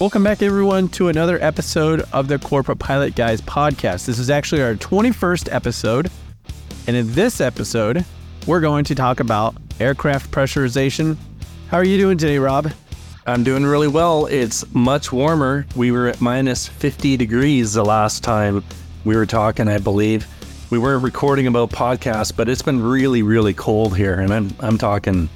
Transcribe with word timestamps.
Welcome 0.00 0.22
back, 0.22 0.42
everyone, 0.42 0.86
to 0.90 1.08
another 1.08 1.42
episode 1.42 2.04
of 2.12 2.28
the 2.28 2.38
Corporate 2.38 2.78
Pilot 2.78 3.16
Guys 3.16 3.40
podcast. 3.40 4.06
This 4.06 4.20
is 4.20 4.30
actually 4.30 4.62
our 4.62 4.76
21st 4.76 5.52
episode. 5.52 6.08
And 6.86 6.94
in 6.94 7.12
this 7.14 7.40
episode, 7.40 8.04
we're 8.46 8.60
going 8.60 8.84
to 8.84 8.94
talk 8.94 9.18
about 9.18 9.56
aircraft 9.80 10.30
pressurization. 10.30 11.16
How 11.68 11.78
are 11.78 11.84
you 11.84 11.98
doing 11.98 12.16
today, 12.16 12.38
Rob? 12.38 12.70
I'm 13.26 13.42
doing 13.42 13.66
really 13.66 13.88
well. 13.88 14.26
It's 14.26 14.72
much 14.72 15.10
warmer. 15.10 15.66
We 15.74 15.90
were 15.90 16.06
at 16.06 16.20
minus 16.20 16.68
50 16.68 17.16
degrees 17.16 17.72
the 17.72 17.84
last 17.84 18.22
time 18.22 18.62
we 19.04 19.16
were 19.16 19.26
talking, 19.26 19.66
I 19.66 19.78
believe. 19.78 20.28
We 20.70 20.78
weren't 20.78 21.02
recording 21.02 21.48
about 21.48 21.70
podcasts, 21.70 22.34
but 22.34 22.48
it's 22.48 22.62
been 22.62 22.80
really, 22.80 23.24
really 23.24 23.52
cold 23.52 23.96
here. 23.96 24.14
And 24.14 24.32
I'm, 24.32 24.54
I'm 24.60 24.78
talking 24.78 25.28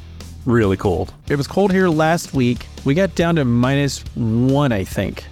really 0.47 0.77
cold. 0.77 1.13
It 1.29 1.35
was 1.35 1.49
cold 1.49 1.73
here 1.73 1.89
last 1.89 2.33
week. 2.33 2.69
We 2.85 2.95
got 2.95 3.15
down 3.15 3.37
to 3.37 3.45
minus 3.45 4.01
one, 4.15 4.73
I 4.73 4.85
think. 4.85 5.25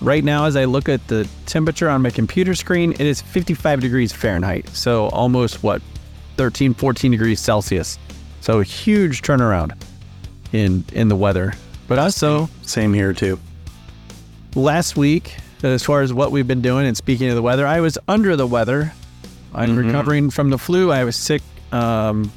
Right 0.00 0.24
now, 0.24 0.46
as 0.46 0.56
I 0.56 0.64
look 0.64 0.88
at 0.88 1.06
the 1.08 1.28
temperature 1.46 1.88
on 1.88 2.02
my 2.02 2.10
computer 2.10 2.54
screen, 2.54 2.92
it 2.92 3.00
is 3.02 3.20
55 3.20 3.80
degrees 3.80 4.12
Fahrenheit. 4.12 4.68
So 4.70 5.08
almost 5.08 5.62
what, 5.62 5.82
13, 6.36 6.74
14 6.74 7.10
degrees 7.10 7.40
Celsius. 7.40 7.98
So 8.40 8.60
a 8.60 8.64
huge 8.64 9.22
turnaround 9.22 9.72
in 10.52 10.84
in 10.92 11.08
the 11.08 11.16
weather. 11.16 11.52
But 11.88 11.98
also, 11.98 12.48
Same 12.62 12.94
here, 12.94 13.12
too. 13.12 13.38
last 14.54 14.96
week, 14.96 15.36
as 15.62 15.82
far 15.82 16.02
as 16.02 16.12
what 16.12 16.30
we've 16.30 16.46
been 16.46 16.62
doing, 16.62 16.86
and 16.86 16.96
speaking 16.96 17.28
of 17.28 17.34
the 17.34 17.42
weather, 17.42 17.66
I 17.66 17.80
was 17.80 17.98
under 18.08 18.36
the 18.36 18.46
weather. 18.46 18.92
I'm 19.52 19.76
recovering 19.76 20.30
from 20.30 20.50
the 20.50 20.58
flu. 20.58 20.92
I 20.92 21.02
was 21.04 21.16
sick 21.16 21.42
um, 21.72 22.30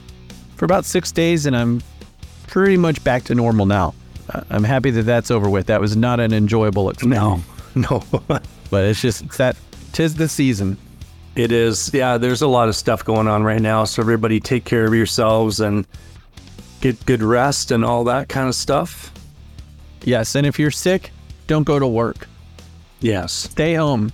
for 0.56 0.66
about 0.66 0.86
six 0.86 1.12
days, 1.12 1.46
and 1.46 1.56
I'm 1.56 1.82
pretty 2.48 2.78
much 2.78 3.04
back 3.04 3.24
to 3.26 3.36
normal 3.36 3.66
now. 3.68 3.94
I'm 4.50 4.64
happy 4.64 4.92
that 4.92 5.04
that's 5.04 5.32
over 5.32 5.50
with. 5.50 5.68
That 5.68 5.82
was 5.82 5.96
not 5.96 6.20
an 6.20 6.34
enjoyable 6.34 6.90
experience, 6.90 7.44
No, 7.76 8.04
no. 8.10 8.24
but 8.70 8.84
it's 8.86 9.02
just 9.02 9.24
it's 9.24 9.38
that 9.38 9.56
tis 9.92 10.16
the 10.16 10.28
season. 10.30 10.78
it 11.36 11.52
is. 11.52 11.92
Yeah, 11.94 12.18
there's 12.18 12.42
a 12.42 12.48
lot 12.48 12.68
of 12.70 12.76
stuff 12.76 13.04
going 13.06 13.28
on 13.28 13.44
right 13.44 13.62
now. 13.62 13.84
So 13.86 14.02
everybody 14.02 14.40
take 14.40 14.66
care 14.66 14.86
of 14.86 14.94
yourselves 14.94 15.60
and 15.60 15.86
get 16.82 17.04
good 17.06 17.22
rest 17.24 17.72
and 17.72 17.84
all 17.86 18.04
that 18.06 18.30
kind 18.30 18.48
of 18.48 18.56
stuff. 18.56 19.12
Yes, 20.04 20.36
and 20.36 20.46
if 20.46 20.60
you're 20.60 20.72
sick, 20.72 21.12
don't 21.48 21.64
go 21.64 21.80
to 21.80 21.88
work. 21.88 22.28
Yes. 23.00 23.32
Stay 23.34 23.76
home 23.76 24.12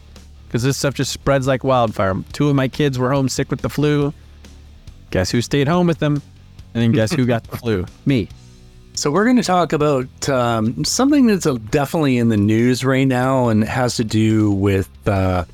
because 0.47 0.63
this 0.63 0.77
stuff 0.77 0.93
just 0.95 1.11
spreads 1.11 1.45
like 1.47 1.63
wildfire. 1.63 2.15
Two 2.33 2.49
of 2.49 2.55
my 2.55 2.67
kids 2.67 2.97
were 2.99 3.11
home 3.11 3.29
sick 3.29 3.49
with 3.51 3.61
the 3.61 3.69
flu. 3.69 4.13
Guess 5.11 5.31
who 5.31 5.41
stayed 5.41 5.67
home 5.67 5.87
with 5.87 5.99
them? 5.99 6.21
And 6.73 6.83
then 6.83 6.91
guess 6.91 7.11
who 7.11 7.25
got 7.25 7.43
the 7.45 7.57
flu? 7.57 7.85
Me. 8.05 8.29
So 8.99 9.09
we're 9.09 9.23
going 9.23 9.37
to 9.37 9.43
talk 9.43 9.71
about 9.71 10.27
um, 10.27 10.83
something 10.83 11.27
that's 11.27 11.45
uh, 11.45 11.53
definitely 11.69 12.17
in 12.17 12.27
the 12.27 12.35
news 12.35 12.83
right 12.83 13.07
now, 13.07 13.47
and 13.47 13.63
has 13.63 13.95
to 13.95 14.03
do 14.03 14.51
with 14.51 14.89
uh, 15.07 15.45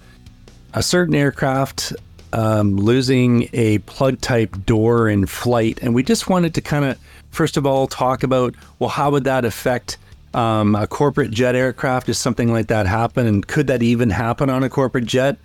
a 0.73 0.81
certain 0.81 1.13
aircraft 1.13 1.93
um, 2.33 2.75
losing 2.75 3.47
a 3.53 3.77
plug 3.79 4.19
type 4.19 4.65
door 4.65 5.07
in 5.07 5.27
flight. 5.27 5.77
And 5.83 5.93
we 5.93 6.01
just 6.01 6.27
wanted 6.27 6.55
to 6.55 6.61
kind 6.61 6.85
of, 6.85 6.97
first 7.29 7.55
of 7.55 7.67
all, 7.67 7.85
talk 7.85 8.23
about 8.23 8.55
well, 8.79 8.89
how 8.89 9.11
would 9.11 9.25
that 9.25 9.45
affect 9.45 9.99
um, 10.33 10.73
a 10.73 10.87
corporate 10.87 11.29
jet 11.29 11.53
aircraft? 11.53 12.07
Does 12.07 12.17
something 12.17 12.51
like 12.51 12.65
that 12.69 12.87
happen, 12.87 13.27
and 13.27 13.47
could 13.47 13.67
that 13.67 13.83
even 13.83 14.09
happen 14.09 14.49
on 14.49 14.63
a 14.63 14.71
corporate 14.71 15.05
jet? 15.05 15.37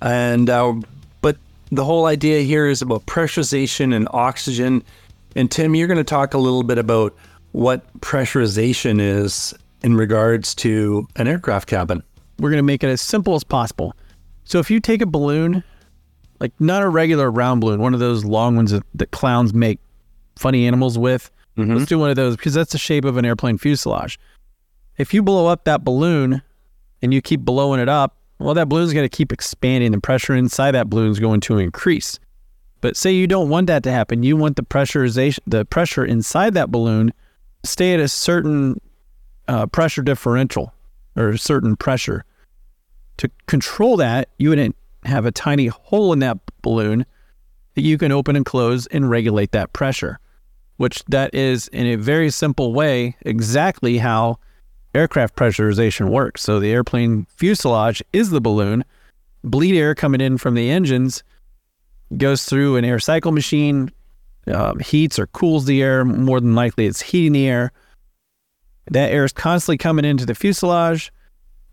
And 0.00 0.48
uh, 0.48 0.74
but 1.20 1.36
the 1.72 1.84
whole 1.84 2.06
idea 2.06 2.42
here 2.42 2.68
is 2.68 2.80
about 2.80 3.06
pressurization 3.06 3.92
and 3.92 4.06
oxygen. 4.12 4.84
And 5.34 5.50
Tim, 5.50 5.74
you're 5.74 5.88
going 5.88 5.98
to 5.98 6.04
talk 6.04 6.34
a 6.34 6.38
little 6.38 6.62
bit 6.62 6.78
about 6.78 7.12
what 7.52 8.00
pressurization 8.00 9.00
is 9.00 9.54
in 9.82 9.96
regards 9.96 10.54
to 10.56 11.06
an 11.16 11.26
aircraft 11.26 11.68
cabin. 11.68 12.02
We're 12.38 12.50
going 12.50 12.58
to 12.58 12.62
make 12.62 12.84
it 12.84 12.88
as 12.88 13.00
simple 13.00 13.34
as 13.34 13.44
possible. 13.44 13.94
So 14.44 14.58
if 14.58 14.70
you 14.70 14.80
take 14.80 15.02
a 15.02 15.06
balloon, 15.06 15.62
like 16.38 16.52
not 16.58 16.82
a 16.82 16.88
regular 16.88 17.30
round 17.30 17.60
balloon, 17.60 17.80
one 17.80 17.94
of 17.94 18.00
those 18.00 18.24
long 18.24 18.56
ones 18.56 18.70
that, 18.70 18.82
that 18.94 19.10
clowns 19.10 19.52
make 19.52 19.78
funny 20.36 20.66
animals 20.66 20.98
with, 20.98 21.30
mm-hmm. 21.56 21.74
let's 21.74 21.88
do 21.88 21.98
one 21.98 22.10
of 22.10 22.16
those 22.16 22.36
because 22.36 22.54
that's 22.54 22.72
the 22.72 22.78
shape 22.78 23.04
of 23.04 23.16
an 23.16 23.24
airplane 23.24 23.58
fuselage. 23.58 24.18
If 24.96 25.14
you 25.14 25.22
blow 25.22 25.46
up 25.46 25.64
that 25.64 25.84
balloon 25.84 26.42
and 27.02 27.14
you 27.14 27.22
keep 27.22 27.40
blowing 27.40 27.80
it 27.80 27.88
up, 27.88 28.16
well, 28.38 28.54
that 28.54 28.68
balloon's 28.68 28.94
going 28.94 29.08
to 29.08 29.14
keep 29.14 29.32
expanding. 29.32 29.92
The 29.92 30.00
pressure 30.00 30.34
inside 30.34 30.72
that 30.72 30.88
balloon 30.88 31.10
is 31.10 31.20
going 31.20 31.40
to 31.42 31.58
increase. 31.58 32.18
But 32.80 32.96
say 32.96 33.12
you 33.12 33.26
don't 33.26 33.50
want 33.50 33.66
that 33.66 33.82
to 33.82 33.92
happen. 33.92 34.22
You 34.22 34.36
want 34.36 34.56
the 34.56 34.62
pressurization, 34.62 35.40
the 35.46 35.66
pressure 35.66 36.04
inside 36.04 36.54
that 36.54 36.70
balloon, 36.70 37.12
stay 37.64 37.94
at 37.94 38.00
a 38.00 38.08
certain 38.08 38.80
uh, 39.48 39.66
pressure 39.66 40.02
differential 40.02 40.72
or 41.16 41.30
a 41.30 41.38
certain 41.38 41.76
pressure. 41.76 42.24
To 43.18 43.30
control 43.46 43.96
that, 43.98 44.28
you 44.38 44.50
wouldn't 44.50 44.76
have 45.04 45.26
a 45.26 45.32
tiny 45.32 45.66
hole 45.66 46.12
in 46.12 46.20
that 46.20 46.38
balloon 46.62 47.04
that 47.74 47.82
you 47.82 47.98
can 47.98 48.12
open 48.12 48.36
and 48.36 48.44
close 48.44 48.86
and 48.86 49.10
regulate 49.10 49.52
that 49.52 49.72
pressure. 49.72 50.18
Which 50.76 51.04
that 51.06 51.34
is 51.34 51.68
in 51.68 51.86
a 51.86 51.96
very 51.96 52.30
simple 52.30 52.72
way 52.72 53.16
exactly 53.22 53.98
how 53.98 54.38
aircraft 54.94 55.36
pressurization 55.36 56.08
works. 56.08 56.42
So 56.42 56.58
the 56.58 56.72
airplane 56.72 57.26
fuselage 57.36 58.02
is 58.12 58.30
the 58.30 58.40
balloon. 58.40 58.84
Bleed 59.44 59.76
air 59.76 59.94
coming 59.94 60.20
in 60.20 60.38
from 60.38 60.54
the 60.54 60.70
engines 60.70 61.22
goes 62.16 62.44
through 62.44 62.76
an 62.76 62.84
air 62.84 62.98
cycle 62.98 63.32
machine, 63.32 63.90
um, 64.50 64.78
heats 64.78 65.18
or 65.18 65.26
cools 65.28 65.64
the 65.64 65.82
air. 65.82 66.04
More 66.04 66.40
than 66.40 66.54
likely, 66.54 66.86
it's 66.86 67.00
heating 67.00 67.32
the 67.32 67.48
air. 67.48 67.72
That 68.90 69.12
air 69.12 69.24
is 69.24 69.32
constantly 69.32 69.78
coming 69.78 70.04
into 70.04 70.26
the 70.26 70.34
fuselage, 70.34 71.12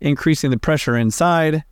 increasing 0.00 0.50
the 0.50 0.58
pressure 0.58 0.96
inside, 0.96 1.64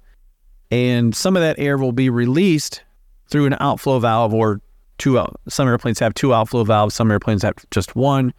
and 0.70 1.14
some 1.14 1.36
of 1.36 1.42
that 1.42 1.58
air 1.58 1.78
will 1.78 1.92
be 1.92 2.10
released 2.10 2.82
through 3.28 3.46
an 3.46 3.56
outflow 3.60 3.98
valve 3.98 4.34
or 4.34 4.60
two 4.98 5.18
out. 5.18 5.38
Some 5.48 5.68
airplanes 5.68 5.98
have 6.00 6.14
two 6.14 6.34
outflow 6.34 6.64
valves, 6.64 6.94
some 6.94 7.10
airplanes 7.10 7.42
have 7.42 7.54
just 7.70 7.94
one, 7.94 8.32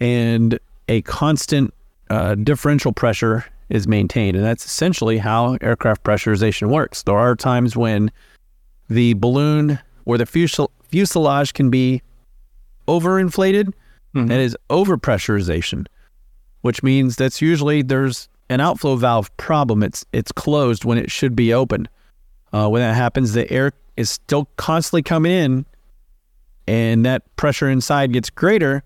and 0.00 0.58
a 0.88 1.02
constant 1.02 1.72
uh, 2.10 2.34
differential 2.34 2.92
pressure 2.92 3.44
is 3.68 3.86
maintained. 3.86 4.36
And 4.36 4.44
that's 4.44 4.64
essentially 4.64 5.18
how 5.18 5.56
aircraft 5.60 6.04
pressurization 6.04 6.68
works. 6.68 7.02
There 7.02 7.16
are 7.16 7.34
times 7.34 7.76
when 7.76 8.10
the 8.88 9.14
balloon 9.14 9.78
or 10.04 10.18
the 10.18 10.26
fusel- 10.26 10.70
fuselage 10.94 11.54
can 11.54 11.70
be 11.70 12.02
overinflated. 12.86 13.72
That 14.28 14.38
is 14.38 14.56
overpressurization, 14.70 15.86
which 16.60 16.84
means 16.84 17.16
that's 17.16 17.42
usually 17.42 17.82
there's 17.82 18.28
an 18.48 18.60
outflow 18.60 18.94
valve 18.94 19.36
problem. 19.36 19.82
It's 19.82 20.06
it's 20.12 20.30
closed 20.30 20.84
when 20.84 20.98
it 20.98 21.10
should 21.10 21.34
be 21.34 21.52
open. 21.52 21.88
Uh, 22.52 22.68
when 22.68 22.80
that 22.80 22.94
happens, 22.94 23.32
the 23.32 23.50
air 23.50 23.72
is 23.96 24.08
still 24.08 24.48
constantly 24.56 25.02
coming 25.02 25.32
in, 25.32 25.66
and 26.68 27.04
that 27.04 27.22
pressure 27.34 27.68
inside 27.68 28.12
gets 28.12 28.30
greater. 28.30 28.84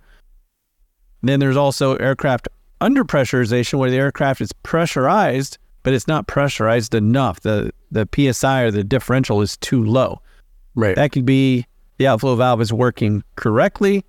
Then 1.23 1.41
there's 1.41 1.59
also 1.59 1.97
aircraft 1.97 2.49
underpressurization, 2.81 3.79
where 3.79 3.91
the 3.91 3.99
aircraft 3.99 4.41
is 4.41 4.53
pressurized, 4.63 5.59
but 5.83 5.93
it's 5.93 6.09
not 6.09 6.27
pressurized 6.27 6.95
enough. 6.95 7.41
the 7.41 7.71
The 7.91 8.09
psi 8.33 8.63
or 8.63 8.71
the 8.71 8.83
differential 8.83 9.43
is 9.43 9.59
too 9.59 9.85
low. 9.85 10.23
Right. 10.75 10.97
That 10.97 11.13
could 11.13 11.27
be 11.27 11.67
the 11.99 12.07
outflow 12.07 12.35
valve 12.37 12.61
is 12.61 12.73
working 12.73 13.23
correctly, 13.37 14.05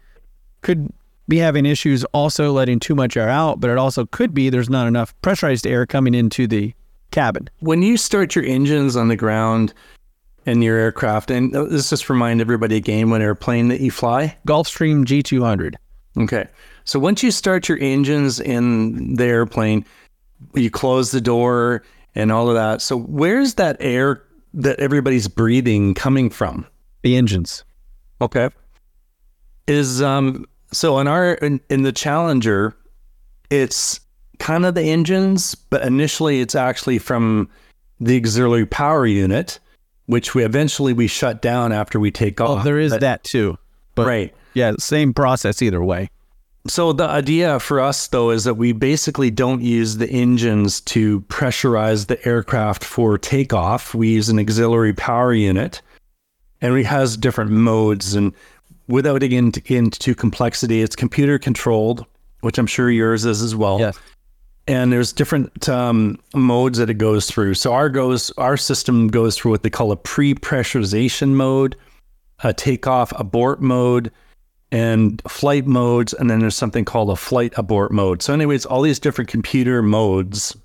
could 0.62 0.92
be 1.28 1.38
having 1.38 1.66
issues 1.66 2.04
also 2.06 2.52
letting 2.52 2.80
too 2.80 2.96
much 2.96 3.16
air 3.16 3.30
out, 3.30 3.60
but 3.60 3.70
it 3.70 3.78
also 3.78 4.06
could 4.08 4.34
be 4.34 4.50
there's 4.50 4.70
not 4.70 4.88
enough 4.88 5.14
pressurized 5.22 5.68
air 5.68 5.86
coming 5.86 6.16
into 6.16 6.48
the 6.48 6.74
cabin. 7.12 7.50
when 7.60 7.82
you 7.82 7.98
start 7.98 8.36
your 8.36 8.46
engines 8.46 8.96
on 8.96 9.08
the 9.08 9.16
ground 9.16 9.74
in 10.46 10.62
your 10.62 10.78
aircraft, 10.78 11.32
and 11.32 11.56
uh, 11.56 11.64
let's 11.64 11.90
just 11.90 12.10
remind 12.10 12.42
everybody 12.42 12.76
again 12.76 13.10
what 13.10 13.22
airplane 13.22 13.68
that 13.70 13.82
you 13.82 13.92
fly. 13.92 14.36
Gulfstream 14.48 15.06
G200. 15.06 15.76
Okay. 16.18 16.48
So 16.86 17.00
once 17.00 17.22
you 17.22 17.32
start 17.32 17.70
your 17.70 17.78
engines 17.80 18.40
in 18.40 19.16
the 19.16 19.26
airplane, 19.26 19.86
you 20.56 20.72
close 20.72 21.12
the 21.12 21.22
door 21.22 21.84
and 22.16 22.32
all 22.32 22.50
of 22.50 22.56
that. 22.56 22.82
So 22.82 22.98
where's 22.98 23.56
that 23.56 23.78
air 23.80 24.24
that 24.54 24.80
everybody's 24.80 25.28
breathing 25.28 25.94
coming 25.94 26.30
from? 26.30 26.66
The 27.04 27.16
engines. 27.16 27.64
Okay. 28.22 28.50
Is 29.68 30.02
um 30.02 30.46
so 30.72 31.00
in 31.00 31.08
our 31.08 31.34
in, 31.36 31.62
in 31.70 31.84
the 31.84 31.92
Challenger, 31.92 32.76
it's 33.50 34.00
kind 34.40 34.66
of 34.66 34.74
the 34.76 34.84
engines, 34.84 35.56
but 35.56 35.82
initially 35.84 36.42
it's 36.42 36.56
actually 36.56 36.98
from 37.00 37.50
the 38.00 38.18
auxiliary 38.18 38.66
power 38.66 39.06
unit, 39.06 39.60
which 40.06 40.34
we 40.34 40.44
eventually 40.44 40.94
we 40.94 41.08
shut 41.08 41.42
down 41.42 41.72
after 41.72 42.00
we 42.00 42.10
take 42.12 42.40
Oh, 42.40 42.48
off. 42.58 42.64
there 42.64 42.80
is 42.80 42.92
But- 42.94 43.02
that 43.02 43.24
too. 43.24 43.58
But 43.96 44.08
right. 44.08 44.36
yeah, 44.54 44.74
same 44.80 45.14
process 45.14 45.62
either 45.62 45.84
way. 45.84 46.10
So 46.68 46.94
the 46.94 47.06
idea 47.08 47.60
for 47.60 47.80
us 47.82 48.08
though 48.08 48.30
is 48.32 48.44
that 48.46 48.54
we 48.56 48.72
basically 48.72 49.30
don't 49.32 49.62
use 49.62 49.98
the 49.98 50.10
engines 50.10 50.82
to 50.82 51.22
pressurize 51.22 52.08
the 52.08 52.26
aircraft 52.28 52.84
for 52.84 53.18
takeoff. 53.18 53.94
We 53.94 54.10
use 54.10 54.30
an 54.30 54.40
auxiliary 54.40 54.94
power 54.94 55.34
unit 55.34 55.82
and 56.62 56.78
it 56.78 56.86
has 56.86 57.18
different 57.18 57.52
modes 57.52 58.16
and 58.16 58.34
without 58.88 59.22
getting 59.22 59.38
into, 59.38 59.74
into 59.74 60.16
complexity, 60.16 60.82
it's 60.82 60.96
computer 60.96 61.40
controlled, 61.40 62.06
which 62.42 62.58
I'm 62.58 62.68
sure 62.68 62.90
yours 62.90 63.24
is 63.24 63.42
as 63.42 63.56
well. 63.56 63.80
Yes. 63.80 63.98
and 64.68 64.92
there's 64.92 65.12
different 65.12 65.68
um, 65.68 66.20
modes 66.36 66.78
that 66.78 66.90
it 66.90 66.96
goes 66.96 67.26
through. 67.26 67.56
So 67.56 67.74
our 67.74 67.90
goes 67.90 68.32
our 68.38 68.58
system 68.58 69.08
goes 69.08 69.36
through 69.36 69.52
what 69.52 69.64
they 69.64 69.70
call 69.70 69.92
a 69.92 69.98
pre-pressurization 69.98 71.30
mode, 71.30 71.76
a 72.44 72.54
takeoff 72.54 73.12
abort 73.20 73.62
mode, 73.62 74.12
and 74.72 75.22
flight 75.28 75.66
modes, 75.66 76.14
and 76.14 76.30
then 76.30 76.40
there's 76.40 76.56
something 76.56 76.86
called 76.86 77.10
a 77.10 77.16
flight 77.16 77.54
abort 77.58 77.92
mode. 77.92 78.22
So, 78.22 78.34
anyways, 78.34 78.66
all 78.66 78.82
these 78.82 79.00
different 79.00 79.30
computer 79.30 79.82
modes. 79.82 80.56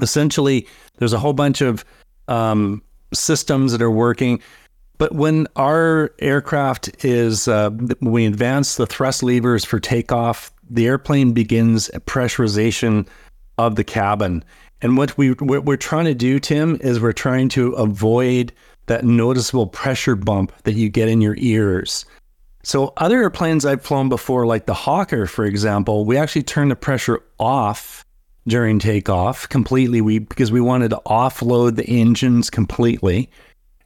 Essentially, 0.00 0.64
there's 0.98 1.12
a 1.12 1.18
whole 1.18 1.32
bunch 1.32 1.60
of 1.60 1.84
um, 2.28 2.82
systems 3.12 3.72
that 3.72 3.82
are 3.82 3.90
working. 3.90 4.40
But 4.98 5.14
when 5.14 5.46
our 5.54 6.12
aircraft 6.18 7.04
is, 7.04 7.46
uh, 7.46 7.70
when 7.70 8.12
we 8.12 8.26
advance 8.26 8.76
the 8.76 8.86
thrust 8.86 9.22
levers 9.22 9.64
for 9.64 9.78
takeoff, 9.78 10.52
the 10.68 10.86
airplane 10.86 11.32
begins 11.32 11.88
pressurization 12.06 13.06
of 13.56 13.76
the 13.76 13.84
cabin. 13.84 14.44
And 14.82 14.96
what 14.96 15.16
we 15.16 15.30
what 15.32 15.64
we're 15.64 15.76
trying 15.76 16.04
to 16.04 16.14
do, 16.14 16.38
Tim, 16.38 16.78
is 16.80 17.00
we're 17.00 17.12
trying 17.12 17.48
to 17.50 17.72
avoid 17.72 18.52
that 18.86 19.04
noticeable 19.04 19.66
pressure 19.66 20.16
bump 20.16 20.52
that 20.64 20.74
you 20.74 20.88
get 20.88 21.08
in 21.08 21.20
your 21.20 21.36
ears. 21.38 22.04
So 22.62 22.92
other 22.96 23.22
airplanes 23.22 23.64
I've 23.64 23.82
flown 23.82 24.08
before, 24.08 24.46
like 24.46 24.66
the 24.66 24.74
Hawker, 24.74 25.26
for 25.26 25.44
example, 25.44 26.04
we 26.04 26.16
actually 26.16 26.42
turn 26.42 26.68
the 26.68 26.76
pressure 26.76 27.22
off 27.38 28.04
during 28.46 28.78
takeoff 28.78 29.48
completely. 29.48 30.00
We 30.00 30.18
because 30.20 30.52
we 30.52 30.60
wanted 30.60 30.90
to 30.90 31.00
offload 31.06 31.76
the 31.76 31.86
engines 31.86 32.50
completely, 32.50 33.30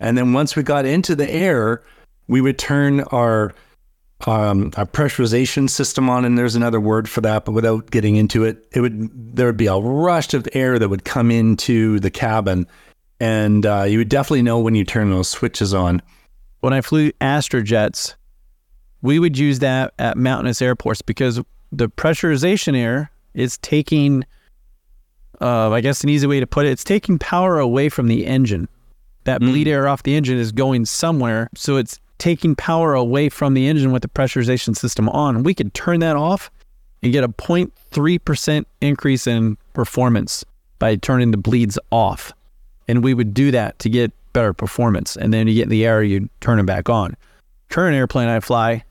and 0.02 0.18
then 0.18 0.32
once 0.32 0.56
we 0.56 0.62
got 0.62 0.84
into 0.84 1.14
the 1.14 1.30
air, 1.30 1.82
we 2.26 2.40
would 2.40 2.58
turn 2.58 3.00
our 3.12 3.54
um, 4.26 4.66
a 4.76 4.86
pressurization 4.86 5.70
system 5.70 6.10
on, 6.10 6.24
and 6.24 6.36
there's 6.36 6.54
another 6.54 6.80
word 6.80 7.08
for 7.08 7.20
that, 7.22 7.44
but 7.44 7.52
without 7.52 7.90
getting 7.90 8.16
into 8.16 8.44
it, 8.44 8.66
it 8.72 8.80
would 8.80 9.36
there 9.36 9.46
would 9.46 9.56
be 9.56 9.66
a 9.66 9.76
rush 9.76 10.34
of 10.34 10.46
air 10.52 10.78
that 10.78 10.88
would 10.88 11.04
come 11.04 11.30
into 11.30 12.00
the 12.00 12.10
cabin, 12.10 12.66
and 13.20 13.64
uh, 13.64 13.84
you 13.84 13.98
would 13.98 14.08
definitely 14.08 14.42
know 14.42 14.58
when 14.58 14.74
you 14.74 14.84
turn 14.84 15.10
those 15.10 15.28
switches 15.28 15.72
on. 15.72 16.02
When 16.60 16.72
I 16.72 16.80
flew 16.80 17.10
Astrojets, 17.20 18.14
we 19.02 19.18
would 19.18 19.38
use 19.38 19.60
that 19.60 19.94
at 19.98 20.16
mountainous 20.16 20.60
airports 20.60 21.02
because 21.02 21.40
the 21.70 21.88
pressurization 21.88 22.76
air 22.76 23.10
is 23.34 23.58
taking, 23.58 24.24
uh, 25.40 25.70
I 25.70 25.80
guess 25.80 26.02
an 26.02 26.10
easy 26.10 26.26
way 26.26 26.38
to 26.38 26.46
put 26.46 26.66
it, 26.66 26.70
it's 26.70 26.84
taking 26.84 27.18
power 27.18 27.58
away 27.58 27.88
from 27.88 28.08
the 28.08 28.26
engine. 28.26 28.68
That 29.24 29.40
mm. 29.40 29.50
bleed 29.50 29.68
air 29.68 29.88
off 29.88 30.02
the 30.02 30.14
engine 30.14 30.38
is 30.38 30.52
going 30.52 30.84
somewhere, 30.86 31.48
so 31.54 31.76
it's 31.76 31.98
taking 32.18 32.54
power 32.54 32.94
away 32.94 33.28
from 33.28 33.54
the 33.54 33.66
engine 33.66 33.90
with 33.92 34.02
the 34.02 34.08
pressurization 34.08 34.76
system 34.76 35.08
on. 35.08 35.42
We 35.42 35.54
could 35.54 35.74
turn 35.74 36.00
that 36.00 36.16
off 36.16 36.50
and 37.02 37.12
get 37.12 37.24
a 37.24 37.28
0.3% 37.28 38.64
increase 38.80 39.26
in 39.26 39.56
performance 39.74 40.44
by 40.78 40.96
turning 40.96 41.32
the 41.32 41.36
bleeds 41.36 41.78
off. 41.90 42.32
And 42.86 43.02
we 43.02 43.14
would 43.14 43.34
do 43.34 43.50
that 43.50 43.78
to 43.80 43.90
get 43.90 44.12
better 44.32 44.52
performance. 44.52 45.16
And 45.16 45.32
then 45.32 45.48
you 45.48 45.54
get 45.54 45.64
in 45.64 45.68
the 45.68 45.84
air, 45.84 46.02
you 46.02 46.28
turn 46.40 46.58
it 46.58 46.66
back 46.66 46.88
on. 46.88 47.16
Current 47.68 47.96
airplane 47.96 48.28
I 48.28 48.40
fly, 48.40 48.84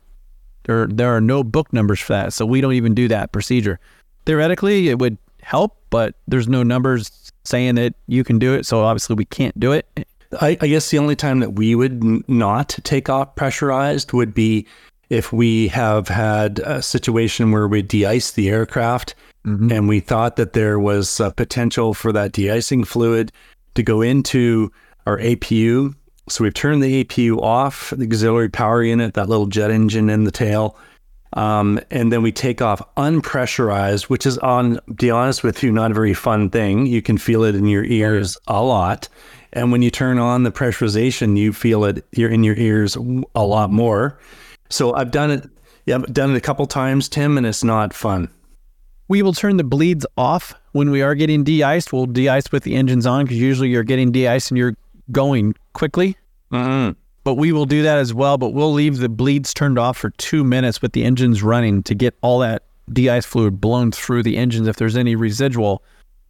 there, 0.63 0.87
there 0.87 1.15
are 1.15 1.21
no 1.21 1.43
book 1.43 1.71
numbers 1.73 1.99
for 1.99 2.13
that. 2.13 2.33
So 2.33 2.45
we 2.45 2.61
don't 2.61 2.73
even 2.73 2.93
do 2.93 3.07
that 3.07 3.31
procedure. 3.31 3.79
Theoretically, 4.25 4.89
it 4.89 4.99
would 4.99 5.17
help, 5.41 5.77
but 5.89 6.15
there's 6.27 6.47
no 6.47 6.63
numbers 6.63 7.31
saying 7.43 7.75
that 7.75 7.95
you 8.07 8.23
can 8.23 8.39
do 8.39 8.53
it. 8.53 8.65
So 8.65 8.83
obviously, 8.83 9.15
we 9.15 9.25
can't 9.25 9.57
do 9.59 9.71
it. 9.71 9.87
I, 10.39 10.57
I 10.61 10.67
guess 10.67 10.89
the 10.89 10.97
only 10.97 11.15
time 11.15 11.39
that 11.39 11.53
we 11.53 11.75
would 11.75 12.03
n- 12.03 12.23
not 12.27 12.69
take 12.83 13.09
off 13.09 13.35
pressurized 13.35 14.13
would 14.13 14.33
be 14.33 14.65
if 15.09 15.33
we 15.33 15.67
have 15.67 16.07
had 16.07 16.59
a 16.59 16.81
situation 16.81 17.51
where 17.51 17.67
we 17.67 17.81
de-ice 17.81 18.31
the 18.31 18.49
aircraft 18.49 19.13
mm-hmm. 19.45 19.71
and 19.71 19.89
we 19.89 19.99
thought 19.99 20.37
that 20.37 20.53
there 20.53 20.79
was 20.79 21.19
a 21.19 21.31
potential 21.31 21.93
for 21.93 22.13
that 22.13 22.31
de-icing 22.31 22.85
fluid 22.85 23.31
to 23.75 23.83
go 23.83 24.01
into 24.01 24.71
our 25.05 25.17
APU. 25.19 25.93
So 26.29 26.43
we've 26.43 26.53
turned 26.53 26.81
the 26.81 27.03
APU 27.03 27.41
off, 27.41 27.93
the 27.95 28.05
auxiliary 28.05 28.49
power 28.49 28.83
unit, 28.83 29.15
that 29.15 29.27
little 29.27 29.47
jet 29.47 29.69
engine 29.69 30.09
in 30.09 30.23
the 30.23 30.31
tail. 30.31 30.77
Um, 31.33 31.79
and 31.89 32.11
then 32.11 32.21
we 32.21 32.31
take 32.31 32.61
off 32.61 32.81
unpressurized, 32.95 34.03
which 34.03 34.25
is 34.25 34.37
on, 34.39 34.75
to 34.75 34.93
be 34.93 35.11
honest 35.11 35.43
with 35.43 35.63
you, 35.63 35.71
not 35.71 35.91
a 35.91 35.93
very 35.93 36.13
fun 36.13 36.49
thing. 36.49 36.85
You 36.85 37.01
can 37.01 37.17
feel 37.17 37.43
it 37.43 37.55
in 37.55 37.65
your 37.65 37.85
ears 37.85 38.37
a 38.47 38.63
lot. 38.63 39.07
And 39.53 39.71
when 39.71 39.81
you 39.81 39.91
turn 39.91 40.17
on 40.17 40.43
the 40.43 40.51
pressurization, 40.51 41.37
you 41.37 41.51
feel 41.53 41.83
it 41.83 42.05
you're 42.11 42.29
in 42.29 42.43
your 42.43 42.55
ears 42.55 42.95
a 43.35 43.43
lot 43.43 43.71
more. 43.71 44.17
So 44.69 44.93
I've 44.93 45.11
done 45.11 45.31
it. 45.31 45.49
Yeah, 45.85 45.95
I've 45.95 46.13
done 46.13 46.31
it 46.31 46.37
a 46.37 46.41
couple 46.41 46.65
times, 46.67 47.09
Tim, 47.09 47.37
and 47.37 47.45
it's 47.45 47.63
not 47.63 47.93
fun. 47.93 48.29
We 49.07 49.21
will 49.23 49.33
turn 49.33 49.57
the 49.57 49.63
bleeds 49.63 50.05
off 50.15 50.53
when 50.71 50.89
we 50.89 51.01
are 51.01 51.15
getting 51.15 51.43
de-iced. 51.43 51.91
We'll 51.91 52.05
de-ice 52.05 52.51
with 52.51 52.63
the 52.63 52.75
engines 52.75 53.05
on 53.05 53.25
because 53.25 53.39
usually 53.39 53.69
you're 53.69 53.83
getting 53.83 54.11
de-iced 54.11 54.51
and 54.51 54.57
you're 54.57 54.75
going 55.11 55.55
quickly. 55.73 56.15
Mm-hmm. 56.51 56.91
But 57.23 57.33
we 57.35 57.51
will 57.51 57.65
do 57.65 57.83
that 57.83 57.97
as 57.97 58.13
well. 58.13 58.37
But 58.37 58.51
we'll 58.51 58.71
leave 58.71 58.99
the 58.99 59.09
bleeds 59.09 59.53
turned 59.53 59.77
off 59.77 59.97
for 59.97 60.11
two 60.11 60.45
minutes 60.45 60.81
with 60.81 60.93
the 60.93 61.03
engines 61.03 61.43
running 61.43 61.83
to 61.83 61.93
get 61.93 62.15
all 62.21 62.39
that 62.39 62.63
de-ice 62.93 63.25
fluid 63.25 63.59
blown 63.59 63.91
through 63.91 64.23
the 64.23 64.37
engines 64.37 64.67
if 64.67 64.77
there's 64.77 64.95
any 64.95 65.15
residual. 65.15 65.83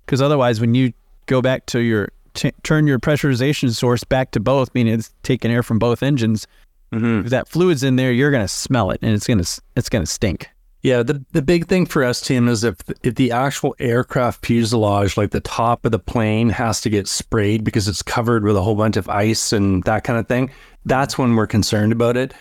Because 0.05 0.21
otherwise, 0.21 0.59
when 0.59 0.73
you 0.73 0.91
go 1.27 1.41
back 1.41 1.67
to 1.67 1.79
your 1.79 2.09
t- 2.33 2.53
turn 2.63 2.87
your 2.87 2.99
pressurization 2.99 3.73
source 3.75 4.03
back 4.03 4.31
to 4.31 4.39
both, 4.39 4.73
meaning 4.73 4.93
it's 4.93 5.13
taking 5.23 5.51
air 5.51 5.63
from 5.63 5.79
both 5.79 6.03
engines. 6.03 6.47
Mm-hmm. 6.93 7.25
If 7.25 7.29
that 7.31 7.47
fluid's 7.47 7.83
in 7.83 7.95
there, 7.95 8.11
you're 8.11 8.31
going 8.31 8.43
to 8.43 8.47
smell 8.47 8.91
it, 8.91 8.99
and 9.01 9.13
it's 9.13 9.27
going 9.27 9.41
to 9.41 9.61
it's 9.75 9.89
going 9.89 10.03
to 10.03 10.11
stink. 10.11 10.49
Yeah, 10.81 11.03
the 11.03 11.23
the 11.31 11.43
big 11.43 11.67
thing 11.67 11.85
for 11.85 12.03
us, 12.03 12.21
Tim, 12.21 12.47
is 12.47 12.63
if 12.63 12.77
if 13.03 13.15
the 13.15 13.31
actual 13.31 13.75
aircraft 13.79 14.45
fuselage, 14.45 15.15
like 15.15 15.29
the 15.29 15.39
top 15.39 15.85
of 15.85 15.91
the 15.91 15.99
plane, 15.99 16.49
has 16.49 16.81
to 16.81 16.89
get 16.89 17.07
sprayed 17.07 17.63
because 17.63 17.87
it's 17.87 18.01
covered 18.01 18.43
with 18.43 18.57
a 18.57 18.61
whole 18.61 18.75
bunch 18.75 18.97
of 18.97 19.07
ice 19.07 19.53
and 19.53 19.83
that 19.83 20.03
kind 20.03 20.17
of 20.17 20.27
thing, 20.27 20.49
that's 20.85 21.17
when 21.17 21.35
we're 21.35 21.47
concerned 21.47 21.91
about 21.91 22.17
it. 22.17 22.33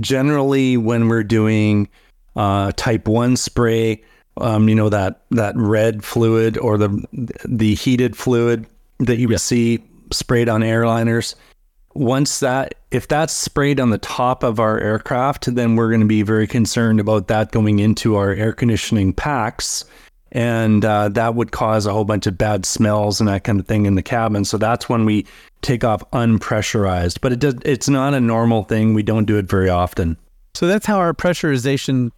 Generally, 0.00 0.76
when 0.78 1.08
we're 1.08 1.22
doing 1.22 1.88
uh, 2.34 2.72
Type 2.74 3.06
One 3.06 3.36
spray, 3.36 4.02
um, 4.38 4.68
you 4.68 4.74
know 4.74 4.88
that 4.88 5.22
that 5.30 5.56
red 5.56 6.04
fluid 6.04 6.58
or 6.58 6.76
the 6.76 7.06
the 7.44 7.74
heated 7.74 8.16
fluid, 8.16 8.66
that 8.98 9.18
you 9.18 9.28
would 9.28 9.40
see 9.40 9.82
sprayed 10.12 10.48
on 10.48 10.60
airliners. 10.60 11.34
Once 11.94 12.40
that, 12.40 12.74
if 12.90 13.06
that's 13.06 13.32
sprayed 13.32 13.78
on 13.78 13.90
the 13.90 13.98
top 13.98 14.42
of 14.42 14.58
our 14.58 14.78
aircraft, 14.80 15.54
then 15.54 15.76
we're 15.76 15.88
going 15.88 16.00
to 16.00 16.06
be 16.06 16.22
very 16.22 16.46
concerned 16.46 16.98
about 16.98 17.28
that 17.28 17.52
going 17.52 17.78
into 17.78 18.16
our 18.16 18.32
air 18.32 18.52
conditioning 18.52 19.12
packs. 19.12 19.84
And 20.32 20.84
uh, 20.84 21.10
that 21.10 21.36
would 21.36 21.52
cause 21.52 21.86
a 21.86 21.92
whole 21.92 22.04
bunch 22.04 22.26
of 22.26 22.36
bad 22.36 22.66
smells 22.66 23.20
and 23.20 23.28
that 23.28 23.44
kind 23.44 23.60
of 23.60 23.68
thing 23.68 23.86
in 23.86 23.94
the 23.94 24.02
cabin. 24.02 24.44
So 24.44 24.58
that's 24.58 24.88
when 24.88 25.04
we 25.04 25.24
take 25.62 25.84
off 25.84 26.02
unpressurized. 26.10 27.20
But 27.20 27.32
it 27.32 27.38
does, 27.38 27.54
it's 27.64 27.88
not 27.88 28.14
a 28.14 28.20
normal 28.20 28.64
thing. 28.64 28.94
We 28.94 29.04
don't 29.04 29.26
do 29.26 29.38
it 29.38 29.46
very 29.46 29.70
often. 29.70 30.16
So 30.54 30.66
that's 30.66 30.86
how 30.86 30.98
our 30.98 31.14
pressurization 31.14 32.10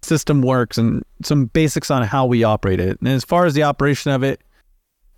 system 0.00 0.40
works 0.40 0.78
and 0.78 1.04
some 1.22 1.46
basics 1.46 1.90
on 1.90 2.04
how 2.04 2.24
we 2.24 2.42
operate 2.44 2.80
it. 2.80 2.98
And 3.00 3.08
as 3.08 3.24
far 3.24 3.44
as 3.44 3.52
the 3.52 3.64
operation 3.64 4.12
of 4.12 4.22
it, 4.22 4.40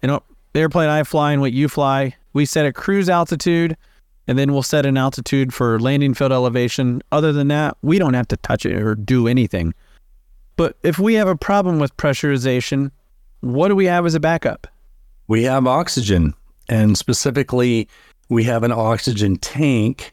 you 0.02 0.09
know, 0.09 0.23
the 0.52 0.61
airplane 0.61 0.88
I 0.88 1.02
fly 1.04 1.33
and 1.33 1.40
what 1.40 1.52
you 1.52 1.69
fly, 1.69 2.16
we 2.33 2.45
set 2.45 2.66
a 2.66 2.73
cruise 2.73 3.09
altitude 3.09 3.76
and 4.26 4.38
then 4.38 4.52
we'll 4.52 4.62
set 4.62 4.87
an 4.87 4.97
altitude 4.97 5.52
for 5.52 5.80
landing 5.80 6.14
field 6.14 6.33
elevation. 6.33 7.02
Other 7.11 7.33
than 7.33 7.49
that, 7.49 7.76
we 7.83 7.99
don't 7.99 8.14
have 8.14 8.28
to 8.28 8.37
touch 8.37 8.64
it 8.64 8.80
or 8.80 8.95
do 8.95 9.26
anything. 9.26 9.75
But 10.57 10.76
if 10.83 10.99
we 10.99 11.14
have 11.14 11.26
a 11.26 11.37
problem 11.37 11.78
with 11.78 11.97
pressurization, 11.97 12.90
what 13.40 13.69
do 13.69 13.75
we 13.75 13.87
have 13.87 14.07
as 14.07 14.14
a 14.14 14.21
backup? 14.21 14.66
We 15.26 15.45
have 15.45 15.66
oxygen, 15.66 16.35
and 16.69 16.99
specifically, 16.99 17.88
we 18.28 18.45
have 18.45 18.62
an 18.62 18.73
oxygen 18.73 19.37
tank, 19.37 20.12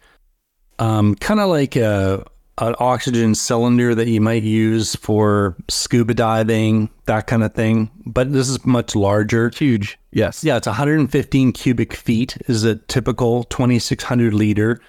um, 0.79 1.15
kind 1.15 1.39
of 1.39 1.49
like 1.49 1.75
a 1.75 2.25
an 2.59 2.75
oxygen 2.79 3.35
cylinder 3.35 3.93
that 3.93 4.07
you 4.07 4.19
might 4.19 4.43
use 4.43 4.95
for 4.95 5.55
scuba 5.69 6.13
diving, 6.13 6.89
that 7.05 7.27
kind 7.27 7.43
of 7.43 7.53
thing. 7.53 7.89
But 8.05 8.33
this 8.33 8.49
is 8.49 8.65
much 8.65 8.95
larger. 8.95 9.49
Huge. 9.49 9.97
Yes. 10.11 10.43
Yeah, 10.43 10.57
it's 10.57 10.67
115 10.67 11.51
cubic 11.51 11.93
feet 11.93 12.37
is 12.47 12.63
a 12.63 12.75
typical 12.75 13.43
2600 13.45 14.33
liter. 14.33 14.81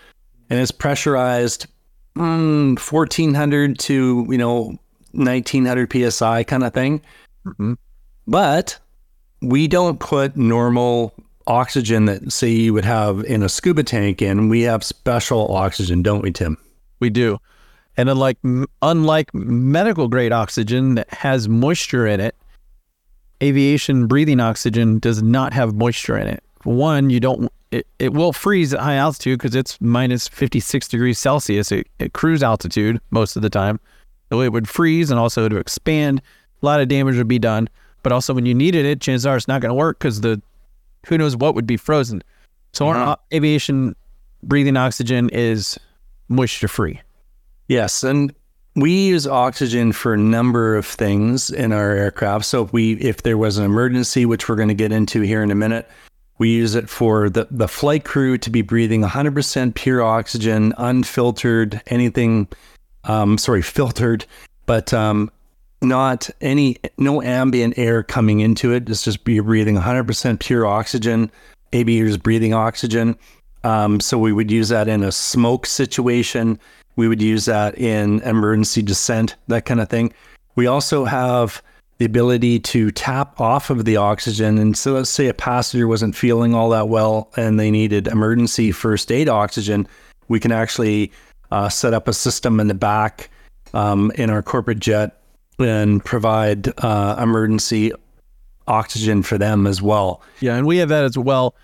And 0.48 0.58
it's 0.58 0.70
pressurized 0.70 1.66
um, 2.16 2.76
1400 2.76 3.78
to, 3.80 4.26
you 4.30 4.38
know, 4.38 4.78
1900 5.12 6.12
psi 6.12 6.44
kind 6.44 6.64
of 6.64 6.72
thing. 6.72 7.02
Mm-hmm. 7.46 7.74
But 8.26 8.78
we 9.42 9.68
don't 9.68 10.00
put 10.00 10.36
normal 10.36 11.14
oxygen 11.46 12.06
that 12.06 12.30
say 12.32 12.48
you 12.48 12.72
would 12.74 12.84
have 12.84 13.24
in 13.24 13.42
a 13.42 13.48
scuba 13.48 13.82
tank 13.82 14.22
in. 14.22 14.48
We 14.48 14.62
have 14.62 14.84
special 14.84 15.54
oxygen, 15.54 16.02
don't 16.02 16.22
we, 16.22 16.30
Tim? 16.30 16.56
We 17.00 17.10
do. 17.10 17.38
And 17.98 18.08
unlike 18.08 18.38
unlike 18.80 19.34
medical 19.34 20.06
grade 20.08 20.32
oxygen 20.32 20.94
that 20.94 21.12
has 21.12 21.48
moisture 21.48 22.06
in 22.06 22.20
it, 22.20 22.36
aviation 23.42 24.06
breathing 24.06 24.38
oxygen 24.38 25.00
does 25.00 25.20
not 25.20 25.52
have 25.52 25.74
moisture 25.74 26.16
in 26.16 26.28
it. 26.28 26.42
One, 26.62 27.10
you 27.10 27.18
don't 27.18 27.50
it, 27.72 27.86
it 27.98 28.14
will 28.14 28.32
freeze 28.32 28.72
at 28.72 28.80
high 28.80 28.94
altitude 28.94 29.40
because 29.40 29.56
it's 29.56 29.80
minus 29.80 30.28
56 30.28 30.88
degrees 30.88 31.18
Celsius 31.18 31.72
at, 31.72 31.86
at 31.98 32.12
cruise 32.12 32.42
altitude 32.42 33.00
most 33.10 33.34
of 33.34 33.42
the 33.42 33.50
time. 33.50 33.80
So 34.30 34.40
it 34.42 34.52
would 34.52 34.68
freeze 34.68 35.10
and 35.10 35.18
also 35.18 35.48
to 35.48 35.56
expand. 35.56 36.22
A 36.62 36.66
lot 36.66 36.80
of 36.80 36.88
damage 36.88 37.16
would 37.16 37.28
be 37.28 37.38
done. 37.40 37.68
but 38.04 38.12
also 38.12 38.32
when 38.32 38.46
you 38.46 38.54
needed 38.54 38.86
it, 38.86 39.00
chances 39.00 39.26
are 39.26 39.36
it's 39.36 39.48
not 39.48 39.60
going 39.60 39.70
to 39.70 39.74
work 39.74 39.98
because 39.98 40.20
the 40.20 40.40
who 41.08 41.18
knows 41.18 41.36
what 41.36 41.56
would 41.56 41.66
be 41.66 41.76
frozen. 41.76 42.22
So 42.72 42.88
uh-huh. 42.88 43.00
our 43.00 43.18
aviation 43.34 43.96
breathing 44.44 44.76
oxygen 44.76 45.30
is 45.30 45.78
moisture 46.28 46.68
free. 46.68 47.00
Yes, 47.68 48.02
and 48.02 48.34
we 48.74 49.06
use 49.08 49.26
oxygen 49.26 49.92
for 49.92 50.14
a 50.14 50.18
number 50.18 50.76
of 50.76 50.86
things 50.86 51.50
in 51.50 51.72
our 51.72 51.90
aircraft. 51.90 52.46
So 52.46 52.64
if 52.64 52.72
we 52.72 52.94
if 52.94 53.22
there 53.22 53.38
was 53.38 53.58
an 53.58 53.64
emergency, 53.64 54.24
which 54.26 54.48
we're 54.48 54.56
going 54.56 54.68
to 54.68 54.74
get 54.74 54.92
into 54.92 55.20
here 55.20 55.42
in 55.42 55.50
a 55.50 55.54
minute, 55.54 55.88
we 56.38 56.50
use 56.50 56.74
it 56.74 56.88
for 56.88 57.28
the, 57.28 57.46
the 57.50 57.68
flight 57.68 58.04
crew 58.04 58.38
to 58.38 58.50
be 58.50 58.62
breathing 58.62 59.02
100% 59.02 59.74
pure 59.74 60.02
oxygen, 60.02 60.72
unfiltered, 60.78 61.82
anything, 61.88 62.46
um, 63.04 63.36
sorry, 63.36 63.62
filtered, 63.62 64.24
but 64.64 64.94
um, 64.94 65.30
not 65.82 66.30
any, 66.40 66.76
no 66.96 67.20
ambient 67.20 67.76
air 67.76 68.04
coming 68.04 68.40
into 68.40 68.72
it. 68.72 68.88
It's 68.88 69.02
just 69.02 69.24
be 69.24 69.40
breathing 69.40 69.76
100% 69.76 70.38
pure 70.38 70.64
oxygen. 70.64 71.30
Aviators 71.72 72.16
breathing 72.16 72.54
oxygen. 72.54 73.18
Um, 73.64 74.00
so 74.00 74.16
we 74.16 74.32
would 74.32 74.50
use 74.50 74.68
that 74.68 74.88
in 74.88 75.02
a 75.02 75.12
smoke 75.12 75.66
situation. 75.66 76.58
We 76.98 77.06
would 77.06 77.22
use 77.22 77.44
that 77.44 77.78
in 77.78 78.20
emergency 78.22 78.82
descent, 78.82 79.36
that 79.46 79.64
kind 79.66 79.80
of 79.80 79.88
thing. 79.88 80.12
We 80.56 80.66
also 80.66 81.04
have 81.04 81.62
the 81.98 82.04
ability 82.04 82.58
to 82.58 82.90
tap 82.90 83.40
off 83.40 83.70
of 83.70 83.84
the 83.84 83.96
oxygen. 83.96 84.58
And 84.58 84.76
so 84.76 84.94
let's 84.94 85.08
say 85.08 85.28
a 85.28 85.34
passenger 85.34 85.86
wasn't 85.86 86.16
feeling 86.16 86.56
all 86.56 86.70
that 86.70 86.88
well 86.88 87.30
and 87.36 87.58
they 87.58 87.70
needed 87.70 88.08
emergency 88.08 88.72
first 88.72 89.12
aid 89.12 89.28
oxygen. 89.28 89.86
We 90.26 90.40
can 90.40 90.50
actually 90.50 91.12
uh, 91.52 91.68
set 91.68 91.94
up 91.94 92.08
a 92.08 92.12
system 92.12 92.58
in 92.58 92.66
the 92.66 92.74
back 92.74 93.30
um, 93.74 94.10
in 94.16 94.28
our 94.28 94.42
corporate 94.42 94.80
jet 94.80 95.20
and 95.60 96.04
provide 96.04 96.72
uh, 96.82 97.14
emergency 97.22 97.92
oxygen 98.66 99.22
for 99.22 99.38
them 99.38 99.68
as 99.68 99.80
well. 99.80 100.20
Yeah, 100.40 100.56
and 100.56 100.66
we 100.66 100.78
have 100.78 100.88
that 100.88 101.04
as 101.04 101.16
well. 101.16 101.54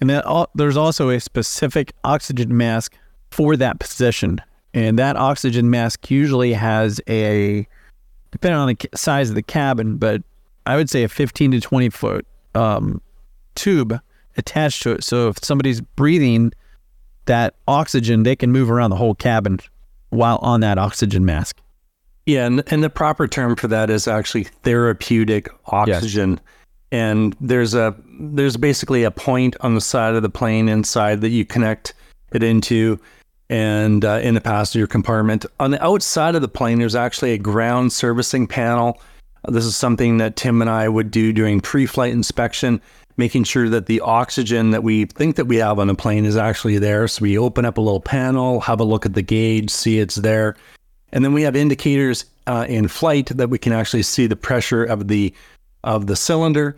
And 0.00 0.10
that, 0.10 0.48
there's 0.56 0.76
also 0.76 1.10
a 1.10 1.20
specific 1.20 1.92
oxygen 2.02 2.56
mask 2.56 2.96
for 3.30 3.56
that 3.56 3.78
position. 3.78 4.40
And 4.76 4.98
that 4.98 5.16
oxygen 5.16 5.70
mask 5.70 6.10
usually 6.10 6.52
has 6.52 7.00
a 7.08 7.66
depending 8.30 8.58
on 8.58 8.68
the 8.68 8.88
size 8.94 9.30
of 9.30 9.34
the 9.34 9.42
cabin, 9.42 9.96
but 9.96 10.22
I 10.66 10.76
would 10.76 10.90
say 10.90 11.02
a 11.02 11.08
15 11.08 11.52
to 11.52 11.60
20 11.60 11.88
foot 11.88 12.26
um, 12.54 13.00
tube 13.54 13.98
attached 14.36 14.82
to 14.82 14.92
it. 14.92 15.02
So 15.02 15.28
if 15.28 15.42
somebody's 15.42 15.80
breathing 15.80 16.52
that 17.24 17.54
oxygen, 17.66 18.24
they 18.24 18.36
can 18.36 18.52
move 18.52 18.70
around 18.70 18.90
the 18.90 18.96
whole 18.96 19.14
cabin 19.14 19.60
while 20.10 20.38
on 20.42 20.60
that 20.60 20.76
oxygen 20.76 21.24
mask. 21.24 21.58
Yeah, 22.26 22.44
and, 22.44 22.62
and 22.66 22.84
the 22.84 22.90
proper 22.90 23.26
term 23.26 23.56
for 23.56 23.68
that 23.68 23.88
is 23.88 24.06
actually 24.06 24.44
therapeutic 24.44 25.48
oxygen. 25.68 26.32
Yes. 26.32 26.40
And 26.92 27.36
there's 27.40 27.74
a 27.74 27.96
there's 28.20 28.58
basically 28.58 29.04
a 29.04 29.10
point 29.10 29.56
on 29.60 29.74
the 29.74 29.80
side 29.80 30.14
of 30.14 30.22
the 30.22 30.28
plane 30.28 30.68
inside 30.68 31.22
that 31.22 31.30
you 31.30 31.46
connect 31.46 31.94
it 32.32 32.42
into 32.42 33.00
and 33.48 34.04
uh, 34.04 34.20
in 34.22 34.34
the 34.34 34.40
passenger 34.40 34.86
compartment. 34.86 35.46
On 35.60 35.70
the 35.70 35.84
outside 35.84 36.34
of 36.34 36.42
the 36.42 36.48
plane, 36.48 36.78
there's 36.78 36.94
actually 36.94 37.32
a 37.32 37.38
ground 37.38 37.92
servicing 37.92 38.46
panel. 38.46 39.00
This 39.48 39.64
is 39.64 39.76
something 39.76 40.18
that 40.18 40.36
Tim 40.36 40.60
and 40.60 40.70
I 40.70 40.88
would 40.88 41.10
do 41.10 41.32
during 41.32 41.60
pre 41.60 41.86
flight 41.86 42.12
inspection, 42.12 42.80
making 43.16 43.44
sure 43.44 43.68
that 43.68 43.86
the 43.86 44.00
oxygen 44.00 44.72
that 44.72 44.82
we 44.82 45.04
think 45.04 45.36
that 45.36 45.46
we 45.46 45.56
have 45.56 45.78
on 45.78 45.86
the 45.86 45.94
plane 45.94 46.24
is 46.24 46.36
actually 46.36 46.78
there. 46.78 47.06
So 47.06 47.22
we 47.22 47.38
open 47.38 47.64
up 47.64 47.78
a 47.78 47.80
little 47.80 48.00
panel, 48.00 48.60
have 48.60 48.80
a 48.80 48.84
look 48.84 49.06
at 49.06 49.14
the 49.14 49.22
gauge, 49.22 49.70
see 49.70 50.00
it's 50.00 50.16
there. 50.16 50.56
And 51.12 51.24
then 51.24 51.32
we 51.32 51.42
have 51.42 51.54
indicators 51.54 52.24
uh, 52.48 52.66
in 52.68 52.88
flight 52.88 53.28
that 53.28 53.48
we 53.48 53.58
can 53.58 53.72
actually 53.72 54.02
see 54.02 54.26
the 54.26 54.36
pressure 54.36 54.84
of 54.84 55.08
the 55.08 55.32
of 55.84 56.08
the 56.08 56.16
cylinder 56.16 56.76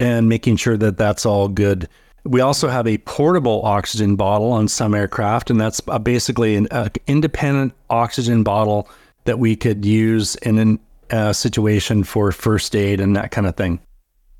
and 0.00 0.28
making 0.28 0.56
sure 0.56 0.76
that 0.76 0.96
that's 0.96 1.24
all 1.24 1.48
good 1.48 1.88
we 2.24 2.40
also 2.40 2.68
have 2.68 2.86
a 2.86 2.98
portable 2.98 3.64
oxygen 3.64 4.16
bottle 4.16 4.52
on 4.52 4.68
some 4.68 4.94
aircraft, 4.94 5.50
and 5.50 5.60
that's 5.60 5.80
uh, 5.88 5.98
basically 5.98 6.56
an 6.56 6.68
uh, 6.70 6.88
independent 7.06 7.72
oxygen 7.90 8.42
bottle 8.42 8.88
that 9.24 9.38
we 9.38 9.56
could 9.56 9.84
use 9.84 10.34
in 10.36 10.78
a 11.10 11.14
uh, 11.14 11.32
situation 11.32 12.04
for 12.04 12.32
first 12.32 12.74
aid 12.76 13.00
and 13.00 13.16
that 13.16 13.30
kind 13.30 13.46
of 13.46 13.56
thing. 13.56 13.80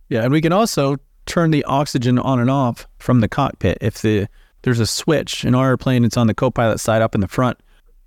Yeah, 0.08 0.22
and 0.22 0.32
we 0.32 0.40
can 0.40 0.52
also 0.52 0.96
turn 1.26 1.50
the 1.50 1.64
oxygen 1.64 2.18
on 2.18 2.40
and 2.40 2.50
off 2.50 2.86
from 2.98 3.20
the 3.20 3.28
cockpit 3.28 3.78
if 3.80 4.00
the 4.02 4.26
there's 4.62 4.80
a 4.80 4.86
switch 4.86 5.44
in 5.44 5.54
our 5.54 5.68
airplane. 5.68 6.04
It's 6.04 6.16
on 6.16 6.26
the 6.26 6.34
co-pilot 6.34 6.80
side 6.80 7.00
up 7.00 7.14
in 7.14 7.20
the 7.20 7.28
front. 7.28 7.58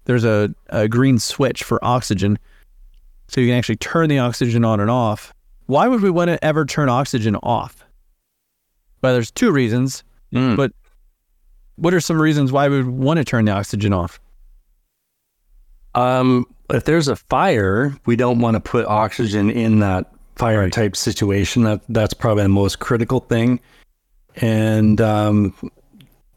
There's 0.06 0.26
a, 0.26 0.54
a 0.70 0.88
green 0.88 1.18
switch 1.18 1.64
for 1.64 1.84
oxygen, 1.84 2.38
so 3.28 3.40
you 3.40 3.48
can 3.48 3.58
actually 3.58 3.78
turn 3.78 4.10
the 4.10 4.20
oxygen 4.20 4.66
on 4.66 4.80
and 4.80 4.90
off. 4.90 5.34
Why 5.68 5.88
would 5.88 6.02
we 6.02 6.10
want 6.10 6.30
to 6.30 6.44
ever 6.44 6.66
turn 6.66 6.90
oxygen 6.90 7.36
off? 7.38 7.86
Well, 9.02 9.14
there's 9.14 9.32
two 9.32 9.52
reasons, 9.52 10.04
mm. 10.34 10.56
but 10.56 10.72
what 11.76 11.94
are 11.94 12.00
some 12.00 12.22
reasons 12.22 12.52
why 12.52 12.70
we 12.70 12.78
would 12.78 12.88
want 12.88 13.18
to 13.18 13.24
turn 13.24 13.46
the 13.46 13.52
oxygen 13.52 13.94
off? 13.94 14.20
Um, 15.96 16.46
if 16.70 16.86
there's 16.86 17.08
a 17.08 17.16
fire, 17.16 17.94
we 18.06 18.16
don't 18.16 18.40
want 18.40 18.56
to 18.56 18.60
put 18.60 18.86
oxygen 18.86 19.50
in 19.50 19.80
that 19.80 20.12
fire 20.36 20.70
type 20.70 20.96
situation. 20.96 21.64
That 21.64 21.82
that's 21.90 22.14
probably 22.14 22.44
the 22.44 22.50
most 22.50 22.80
critical 22.80 23.20
thing. 23.20 23.60
And 24.38 25.02
um, 25.02 25.54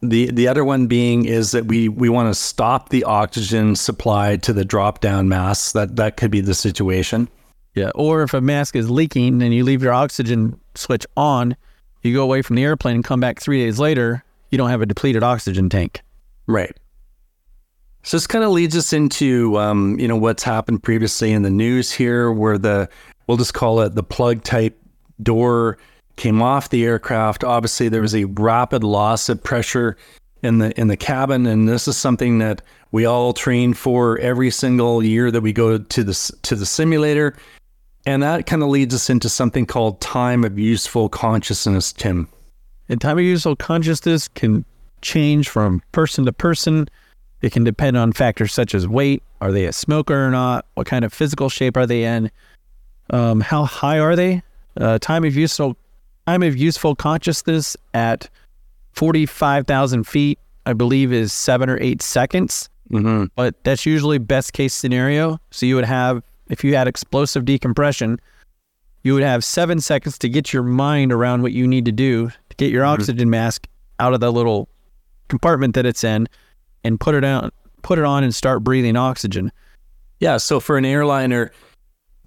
the 0.03 0.31
the 0.31 0.49
other 0.49 0.65
one 0.65 0.87
being 0.87 1.25
is 1.25 1.53
that 1.53 1.67
we 1.67 1.89
we 1.89 2.09
want 2.09 2.29
to 2.29 2.35
stop 2.35 2.89
the 2.89 3.05
oxygen 3.05 3.77
supply 3.77 4.37
to 4.39 4.53
the 4.53 4.65
drop 4.65 5.01
down 5.01 5.29
mask. 5.29 5.73
That 5.73 5.97
that 5.97 6.17
could 6.17 6.31
be 6.31 6.41
the 6.41 6.55
situation. 6.55 7.29
Yeah, 7.75 7.91
or 7.95 8.23
if 8.23 8.35
a 8.35 8.41
mask 8.41 8.77
is 8.77 8.89
leaking 8.89 9.43
and 9.43 9.53
you 9.53 9.65
leave 9.65 9.83
your 9.83 9.93
oxygen 9.93 10.61
switch 10.77 11.07
on, 11.17 11.57
you 12.05 12.15
go 12.15 12.23
away 12.23 12.43
from 12.43 12.57
the 12.57 12.65
airplane 12.65 12.97
and 12.97 13.05
come 13.05 13.21
back 13.21 13.41
three 13.41 13.65
days 13.65 13.79
later, 13.79 14.25
you 14.51 14.59
don't 14.59 14.71
have 14.71 14.83
a 14.83 14.87
depleted 14.87 15.23
oxygen 15.23 15.69
tank. 15.69 16.03
Right. 16.47 16.77
So 18.03 18.19
this 18.19 18.27
kind 18.27 18.45
of 18.45 18.51
leads 18.51 18.77
us 18.77 18.93
into 18.93 19.59
um, 19.59 19.99
you 19.99 20.07
know 20.07 20.17
what's 20.17 20.43
happened 20.43 20.83
previously 20.83 21.33
in 21.33 21.43
the 21.43 21.51
news 21.51 21.91
here, 21.91 22.31
where 22.31 22.59
the 22.59 22.89
we'll 23.27 23.39
just 23.39 23.55
call 23.55 23.81
it 23.81 23.95
the 23.95 24.03
plug 24.03 24.43
type 24.45 24.79
door 25.23 25.79
came 26.17 26.43
off 26.43 26.69
the 26.69 26.85
aircraft. 26.85 27.45
Obviously, 27.45 27.89
there 27.89 28.03
was 28.03 28.15
a 28.15 28.25
rapid 28.25 28.85
loss 28.85 29.31
of 29.31 29.43
pressure 29.43 29.97
in 30.43 30.59
the 30.59 30.79
in 30.79 30.89
the 30.89 30.99
cabin, 30.99 31.47
and 31.47 31.67
this 31.67 31.89
is 31.89 31.97
something 31.97 32.39
that 32.39 32.61
we 32.93 33.07
all 33.07 33.33
train 33.33 33.73
for 33.73 34.19
every 34.19 34.51
single 34.51 35.03
year 35.03 35.31
that 35.31 35.41
we 35.41 35.53
go 35.53 35.79
to 35.79 36.05
the 36.05 36.33
to 36.43 36.55
the 36.55 36.67
simulator. 36.67 37.35
And 38.07 38.23
that 38.23 38.47
kind 38.47 38.63
of 38.63 38.69
leads 38.69 38.95
us 38.95 39.09
into 39.09 39.29
something 39.29 39.65
called 39.67 40.01
time 40.01 40.45
of 40.45 40.59
useful 40.59 41.09
consciousness, 41.09 41.93
Tim. 41.93 42.29
And 42.89 43.01
time 43.01 43.19
of 43.19 43.25
useful 43.25 43.57
consciousness 43.57 44.29
can 44.29 44.65
change 45.01 45.49
from 45.49 45.83
person 45.93 46.27
to 46.27 46.33
person. 46.33 46.89
It 47.41 47.53
can 47.53 47.65
depend 47.65 47.97
on 47.97 48.13
factors 48.13 48.53
such 48.53 48.75
as 48.75 48.87
weight. 48.87 49.23
Are 49.41 49.53
they 49.53 49.65
a 49.65 49.73
smoker 49.73 50.27
or 50.27 50.31
not? 50.31 50.67
What 50.75 50.87
kind 50.87 51.05
of 51.05 51.13
physical 51.13 51.49
shape 51.49 51.77
are 51.77 51.87
they 51.87 52.05
in? 52.05 52.31
Um, 53.11 53.41
how 53.41 53.65
high 53.65 53.99
are 53.99 54.17
they? 54.17 54.43
Uh, 54.79 54.99
time 54.99 55.25
of 55.25 55.37
useful 55.37 55.77
time 56.27 56.43
of 56.43 56.57
useful 56.57 56.95
consciousness 56.95 57.77
at 57.93 58.29
forty 58.93 59.27
five 59.27 59.67
thousand 59.67 60.05
feet, 60.05 60.39
I 60.67 60.73
believe, 60.73 61.13
is 61.13 61.33
seven 61.33 61.69
or 61.69 61.79
eight 61.81 62.01
seconds. 62.01 62.71
Mm-hmm. 62.91 63.27
But 63.37 63.63
that's 63.65 63.85
usually 63.85 64.19
best 64.19 64.53
case 64.53 64.73
scenario. 64.75 65.39
So 65.51 65.67
you 65.67 65.75
would 65.75 65.85
have 65.85 66.23
if 66.49 66.65
you 66.65 66.75
had 66.75 66.89
explosive 66.89 67.45
decompression, 67.45 68.21
you 69.03 69.15
would 69.15 69.23
have 69.23 69.45
seven 69.45 69.81
seconds 69.81 70.19
to 70.19 70.29
get 70.29 70.53
your 70.53 70.63
mind 70.63 71.13
around 71.13 71.43
what 71.43 71.53
you 71.53 71.67
need 71.67 71.85
to 71.85 71.93
do 71.93 72.29
to 72.29 72.57
get 72.57 72.71
your 72.71 72.85
mm-hmm. 72.85 73.01
oxygen 73.01 73.31
mask 73.31 73.69
out 73.99 74.15
of 74.15 74.21
the 74.21 74.33
little 74.33 74.69
compartment 75.29 75.75
that 75.75 75.87
it's 75.87 76.05
in 76.05 76.27
and 76.83 77.01
put 77.01 77.15
it 77.15 77.25
on 77.25 77.51
put 77.83 77.99
it 77.99 78.05
on 78.05 78.25
and 78.25 78.35
start 78.35 78.65
breathing 78.65 78.97
oxygen. 78.97 79.53
Yeah. 80.19 80.39
So 80.39 80.59
for 80.59 80.79
an 80.79 80.87
airliner, 80.87 81.53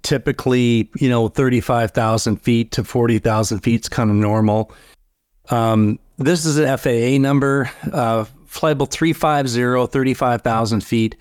typically, 0.02 0.88
you 0.96 1.08
know, 1.08 1.28
35,000 1.28 2.36
feet 2.36 2.70
to 2.72 2.84
40,000 2.84 3.58
feet 3.58 3.80
is 3.82 3.88
kind 3.88 4.08
of 4.08 4.16
normal. 4.16 4.72
Um, 5.50 5.98
this 6.16 6.46
is 6.46 6.58
an 6.58 6.78
FAA 6.78 7.20
number, 7.20 7.70
uh, 7.92 8.24
flight 8.46 8.70
level 8.70 8.86
350, 8.86 9.90
35,000 9.90 10.80
feet 10.82 11.16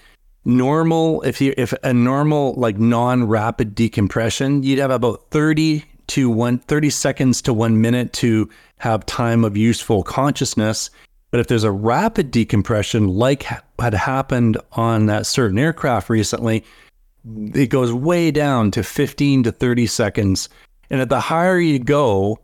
normal 0.47 1.21
if 1.23 1.41
you 1.41 1.53
if 1.57 1.73
a 1.83 1.93
normal 1.93 2.53
like 2.53 2.77
non-rapid 2.77 3.75
decompression 3.75 4.63
you'd 4.63 4.79
have 4.79 4.91
about 4.91 5.29
30 5.29 5.83
to 6.07 6.29
1 6.29 6.59
30 6.59 6.89
seconds 6.89 7.41
to 7.41 7.53
1 7.53 7.81
minute 7.81 8.13
to 8.13 8.49
have 8.77 9.05
time 9.05 9.43
of 9.43 9.57
useful 9.57 10.03
consciousness. 10.03 10.89
But 11.31 11.41
if 11.41 11.47
there's 11.47 11.65
a 11.65 11.71
rapid 11.71 12.31
decompression 12.31 13.09
like 13.09 13.45
had 13.77 13.93
happened 13.93 14.57
on 14.71 15.07
that 15.07 15.25
certain 15.25 15.59
aircraft 15.59 16.09
recently 16.09 16.63
it 17.53 17.67
goes 17.67 17.91
way 17.91 18.31
down 18.31 18.71
to 18.71 18.83
15 18.83 19.43
to 19.43 19.51
30 19.51 19.85
seconds. 19.85 20.47
And 20.89 21.01
at 21.01 21.09
the 21.09 21.19
higher 21.19 21.59
you 21.59 21.77
go 21.77 22.39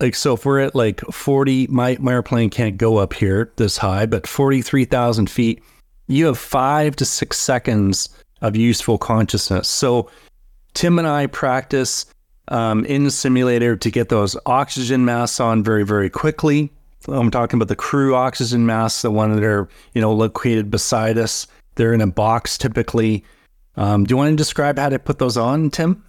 like 0.00 0.16
so 0.16 0.34
if 0.34 0.44
we're 0.44 0.58
at 0.58 0.74
like 0.74 1.00
40 1.02 1.68
my, 1.68 1.96
my 2.00 2.14
airplane 2.14 2.50
can't 2.50 2.78
go 2.78 2.96
up 2.96 3.12
here 3.12 3.52
this 3.54 3.78
high 3.78 4.06
but 4.06 4.26
43,000 4.26 5.30
feet 5.30 5.62
you 6.06 6.26
have 6.26 6.38
five 6.38 6.96
to 6.96 7.04
six 7.04 7.38
seconds 7.38 8.08
of 8.40 8.56
useful 8.56 8.98
consciousness. 8.98 9.68
So 9.68 10.10
Tim 10.74 10.98
and 10.98 11.08
I 11.08 11.26
practice 11.26 12.06
um, 12.48 12.84
in 12.84 13.04
the 13.04 13.10
simulator 13.10 13.76
to 13.76 13.90
get 13.90 14.08
those 14.08 14.36
oxygen 14.46 15.04
masks 15.04 15.40
on 15.40 15.62
very, 15.62 15.84
very 15.84 16.10
quickly. 16.10 16.70
I'm 17.08 17.30
talking 17.30 17.58
about 17.58 17.68
the 17.68 17.76
crew 17.76 18.14
oxygen 18.14 18.66
masks, 18.66 19.02
the 19.02 19.10
one 19.10 19.34
that 19.34 19.44
are, 19.44 19.68
you 19.94 20.00
know, 20.00 20.12
located 20.12 20.70
beside 20.70 21.18
us. 21.18 21.46
They're 21.74 21.92
in 21.92 22.00
a 22.00 22.06
box 22.06 22.56
typically. 22.56 23.24
Um, 23.76 24.04
do 24.04 24.12
you 24.12 24.16
want 24.16 24.30
to 24.30 24.36
describe 24.36 24.78
how 24.78 24.88
to 24.88 24.98
put 24.98 25.18
those 25.18 25.36
on, 25.36 25.70
Tim? 25.70 26.02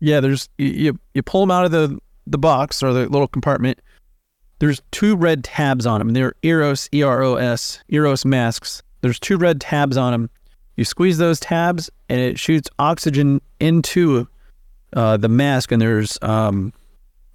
Yeah, 0.00 0.20
there's 0.20 0.48
you 0.58 0.98
you 1.14 1.22
pull 1.22 1.40
them 1.40 1.50
out 1.50 1.64
of 1.64 1.70
the 1.70 1.98
the 2.26 2.38
box 2.38 2.82
or 2.82 2.92
the 2.92 3.08
little 3.08 3.28
compartment. 3.28 3.80
There's 4.58 4.80
two 4.90 5.16
red 5.16 5.44
tabs 5.44 5.86
on 5.86 5.98
them. 5.98 6.10
They're 6.10 6.34
Eros 6.42 6.88
E 6.94 7.02
R 7.02 7.22
O 7.22 7.36
S 7.36 7.82
Eros 7.88 8.24
masks. 8.24 8.82
There's 9.02 9.20
two 9.20 9.36
red 9.36 9.60
tabs 9.60 9.96
on 9.96 10.12
them. 10.12 10.30
You 10.76 10.84
squeeze 10.84 11.18
those 11.18 11.38
tabs 11.38 11.90
and 12.08 12.20
it 12.20 12.38
shoots 12.38 12.70
oxygen 12.78 13.42
into 13.60 14.26
uh, 14.94 15.16
the 15.16 15.28
mask, 15.28 15.72
and 15.72 15.80
there's 15.80 16.18
um, 16.22 16.72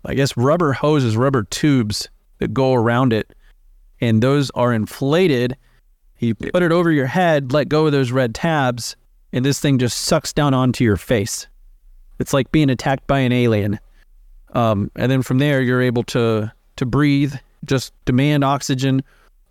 I 0.06 0.14
guess 0.14 0.36
rubber 0.38 0.74
hoses, 0.74 1.18
rubber 1.18 1.44
tubes 1.44 2.10
that 2.40 2.54
go 2.54 2.74
around 2.74 3.14
it, 3.14 3.34
and 4.00 4.22
those 4.22 4.50
are 4.52 4.74
inflated. 4.74 5.58
You 6.20 6.34
put 6.36 6.64
it 6.64 6.72
over 6.72 6.92
your 6.92 7.06
head, 7.06 7.52
let 7.52 7.70
go 7.70 7.86
of 7.86 7.92
those 7.92 8.12
red 8.12 8.34
tabs, 8.34 8.96
and 9.34 9.46
this 9.46 9.60
thing 9.60 9.78
just 9.78 9.98
sucks 9.98 10.34
down 10.34 10.54
onto 10.54 10.84
your 10.84 10.98
face. 10.98 11.48
It's 12.20 12.34
like 12.34 12.52
being 12.52 12.70
attacked 12.70 13.06
by 13.06 13.20
an 13.20 13.32
alien. 13.32 13.80
Um, 14.54 14.90
and 14.96 15.12
then 15.12 15.22
from 15.22 15.38
there, 15.38 15.62
you're 15.62 15.82
able 15.82 16.04
to 16.04 16.52
to 16.78 16.86
breathe, 16.86 17.36
just 17.66 17.92
demand 18.06 18.44
oxygen, 18.44 19.04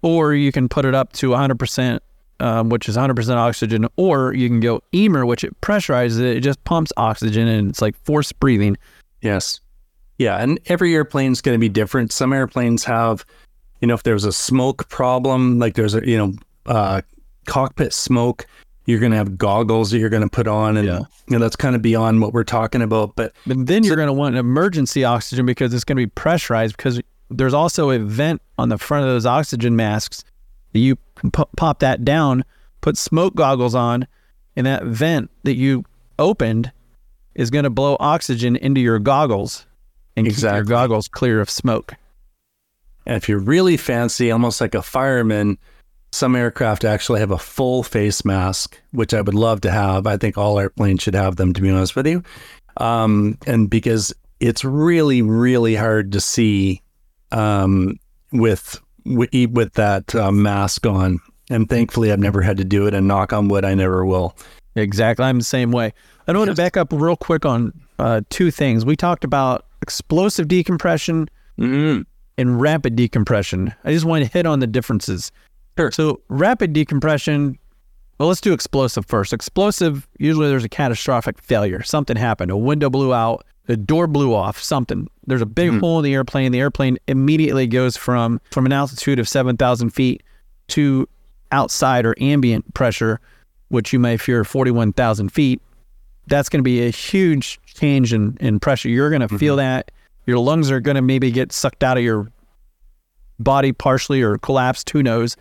or 0.07 0.35
you 0.35 0.53
can 0.53 0.69
put 0.69 0.85
it 0.85 0.95
up 0.95 1.13
to 1.15 1.31
100%, 1.31 1.99
um, 2.39 2.69
which 2.69 2.89
is 2.89 2.97
100% 2.97 3.37
oxygen, 3.37 3.87
or 3.97 4.33
you 4.33 4.49
can 4.49 4.61
go 4.61 4.81
EMER, 4.93 5.27
which 5.27 5.43
it 5.43 5.61
pressurizes 5.61 6.21
it. 6.21 6.37
It 6.37 6.41
just 6.41 6.63
pumps 6.65 6.93
oxygen, 6.97 7.49
and 7.49 7.69
it's 7.71 7.83
like 7.83 7.97
forced 8.05 8.39
breathing. 8.39 8.77
Yes. 9.21 9.61
Yeah, 10.19 10.37
and 10.37 10.61
every 10.67 10.95
airplane's 10.95 11.41
going 11.41 11.55
to 11.57 11.59
be 11.61 11.69
different. 11.69 12.13
Some 12.13 12.33
airplanes 12.33 12.85
have, 12.85 13.25
you 13.81 13.89
know, 13.89 13.95
if 13.95 14.05
there's 14.05 14.25
a 14.25 14.33
smoke 14.33 14.89
problem, 14.89 15.59
like 15.59 15.75
there's 15.75 15.95
a, 15.95 16.07
you 16.09 16.17
know, 16.17 16.33
uh, 16.67 17.03
cockpit 17.47 17.93
smoke, 17.93 18.47
you're 18.87 19.01
going 19.01 19.11
to 19.13 19.19
have 19.19 19.37
goggles 19.37 19.91
that 19.91 19.99
you're 19.99 20.09
going 20.09 20.23
to 20.23 20.29
put 20.29 20.47
on, 20.47 20.77
and 20.77 20.87
Yeah. 20.87 20.99
you 21.27 21.37
know 21.37 21.39
that's 21.41 21.57
kind 21.57 21.75
of 21.75 21.83
beyond 21.83 22.21
what 22.21 22.33
we're 22.33 22.45
talking 22.45 22.83
about. 22.83 23.17
But 23.17 23.33
But 23.47 23.67
then 23.67 23.83
you're 23.83 23.97
going 23.97 24.07
to 24.07 24.13
want 24.13 24.37
emergency 24.37 25.05
oxygen 25.05 25.45
because 25.45 25.75
it's 25.75 25.83
going 25.85 25.97
to 25.97 26.03
be 26.07 26.11
pressurized 26.11 26.77
because 26.77 27.01
there's 27.31 27.55
also 27.55 27.91
a 27.91 27.99
vent 27.99 28.41
on 28.59 28.69
the 28.69 28.79
front 28.79 29.05
of 29.05 29.11
those 29.11 29.27
oxygen 29.27 29.77
masks. 29.77 30.25
You 30.73 30.99
can 31.15 31.31
pop 31.31 31.79
that 31.81 32.05
down, 32.05 32.45
put 32.81 32.97
smoke 32.97 33.35
goggles 33.35 33.75
on, 33.75 34.07
and 34.55 34.67
that 34.67 34.85
vent 34.85 35.31
that 35.45 35.57
you 35.57 35.85
opened 36.19 36.73
is 37.35 37.51
going 37.51 37.65
to 37.65 37.71
blow 37.71 37.97
oxygen 38.01 38.57
into 38.57 38.81
your 38.81 38.99
goggles 38.99 39.67
and 40.17 40.27
keep 40.27 40.39
your 40.39 40.65
goggles 40.65 41.09
clear 41.09 41.41
of 41.41 41.51
smoke. 41.51 41.95
And 43.07 43.17
if 43.17 43.29
you're 43.29 43.39
really 43.39 43.77
fancy, 43.77 44.31
almost 44.31 44.61
like 44.61 44.75
a 44.75 44.83
fireman, 44.83 45.59
some 46.13 46.35
aircraft 46.35 46.85
actually 46.85 47.21
have 47.21 47.31
a 47.31 47.39
full 47.39 47.83
face 47.83 48.25
mask, 48.25 48.81
which 48.93 49.13
I 49.13 49.21
would 49.21 49.35
love 49.35 49.61
to 49.63 49.71
have. 49.71 50.07
I 50.07 50.17
think 50.17 50.39
all 50.39 50.59
airplanes 50.59 51.03
should 51.03 51.15
have 51.15 51.37
them, 51.37 51.53
to 51.53 51.61
be 51.61 51.71
honest 51.71 51.95
with 51.95 52.07
you. 52.07 52.23
Um, 52.79 53.39
and 53.47 53.69
because 53.69 54.15
it's 54.41 54.65
really, 54.65 55.23
really 55.23 55.75
hard 55.75 56.13
to 56.13 56.21
see 56.21 56.83
um, 57.33 57.99
with 58.33 58.81
with, 59.05 59.31
with 59.53 59.73
that 59.75 60.15
uh, 60.15 60.33
mask 60.33 60.87
on. 60.87 61.21
And 61.49 61.69
thankfully, 61.69 62.11
I've 62.11 62.19
never 62.19 62.43
had 62.43 62.57
to 62.57 62.65
do 62.65 62.87
it. 62.87 62.95
And 62.95 63.07
knock 63.07 63.33
on 63.33 63.49
wood, 63.49 63.65
I 63.65 63.75
never 63.75 64.05
will. 64.05 64.37
Exactly. 64.75 65.25
I'm 65.25 65.39
the 65.39 65.45
same 65.45 65.71
way. 65.71 65.93
I 66.27 66.33
want 66.33 66.51
to 66.51 66.57
back 66.57 66.77
up 66.77 66.93
real 66.93 67.17
quick 67.17 67.47
on 67.47 67.73
uh, 68.01 68.23
two 68.31 68.51
things. 68.51 68.85
We 68.85 68.97
talked 68.97 69.23
about 69.23 69.67
explosive 69.83 70.49
decompression 70.49 71.29
Mm-hmm. 71.59 72.03
and 72.37 72.61
rapid 72.61 72.97
decompression. 72.97 73.73
I 73.85 73.93
just 73.93 74.05
want 74.05 74.23
to 74.23 74.31
hit 74.31 74.45
on 74.45 74.59
the 74.59 74.67
differences. 74.67 75.33
Sure. 75.79 75.91
So 75.91 76.21
rapid 76.29 76.75
decompression. 76.75 77.59
Well, 78.19 78.29
let's 78.29 78.43
do 78.43 78.53
explosive 78.53 79.07
first. 79.07 79.33
Explosive. 79.33 80.07
Usually, 80.19 80.49
there's 80.49 80.65
a 80.65 80.69
catastrophic 80.69 81.39
failure. 81.39 81.83
Something 81.83 82.17
happened. 82.17 82.51
A 82.51 82.57
window 82.59 82.91
blew 82.91 83.15
out. 83.15 83.47
The 83.67 83.77
door 83.77 84.07
blew 84.07 84.35
off. 84.35 84.63
Something. 84.63 85.09
There's 85.27 85.43
a 85.43 85.47
big 85.47 85.71
mm-hmm. 85.71 85.81
hole 85.81 85.99
in 85.99 86.05
the 86.05 86.15
airplane. 86.15 86.53
The 86.53 86.61
airplane 86.61 86.99
immediately 87.09 87.67
goes 87.67 87.97
from 87.97 88.41
from 88.51 88.67
an 88.67 88.73
altitude 88.73 89.19
of 89.19 89.29
seven 89.29 89.57
thousand 89.57 89.91
feet 89.91 90.23
to 90.69 91.09
outside 91.53 92.07
or 92.07 92.15
ambient 92.21 92.75
pressure, 92.75 93.21
which 93.69 93.93
you 93.93 93.99
may 93.99 94.17
fear 94.17 94.45
forty 94.45 94.71
one 94.71 94.93
thousand 94.93 95.31
feet. 95.31 95.61
That's 96.29 96.49
going 96.49 96.59
to 96.59 96.65
be 96.65 96.85
a 96.85 96.91
huge 96.91 97.61
change 97.67 98.13
in, 98.13 98.37
in 98.41 98.59
pressure. 98.59 98.89
You're 98.89 99.11
going 99.11 99.21
to 99.21 99.29
mm-hmm. 99.29 99.37
feel 99.37 99.57
that. 99.57 99.91
Your 100.27 100.39
lungs 100.39 100.73
are 100.73 100.81
going 100.81 100.97
to 100.97 101.03
maybe 101.03 101.31
get 101.31 101.53
sucked 101.53 101.85
out 101.85 101.97
of 101.97 102.03
your 102.03 102.29
body 103.39 103.71
partially 103.71 104.23
or 104.23 104.39
collapsed. 104.39 104.91
Who 104.91 105.05
knows? 105.05 105.37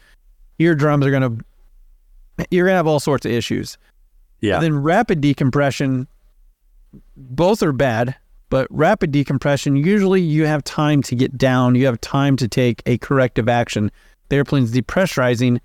Eardrums 0.59 1.03
are 1.05 1.09
going 1.09 1.23
to, 1.23 2.45
you're 2.51 2.65
going 2.65 2.73
to 2.73 2.77
have 2.77 2.85
all 2.85 2.99
sorts 2.99 3.25
of 3.25 3.31
issues. 3.31 3.79
Yeah. 4.41 4.59
Then 4.59 4.77
rapid 4.77 5.21
decompression, 5.21 6.07
both 7.17 7.63
are 7.63 7.71
bad, 7.71 8.15
but 8.49 8.67
rapid 8.69 9.11
decompression, 9.11 9.75
usually 9.75 10.21
you 10.21 10.45
have 10.45 10.63
time 10.63 11.01
to 11.03 11.15
get 11.15 11.37
down, 11.37 11.75
you 11.75 11.85
have 11.85 11.99
time 12.01 12.35
to 12.37 12.47
take 12.47 12.81
a 12.85 12.97
corrective 12.97 13.49
action. 13.49 13.91
The 14.29 14.37
airplane's 14.37 14.71
depressurizing, 14.71 15.59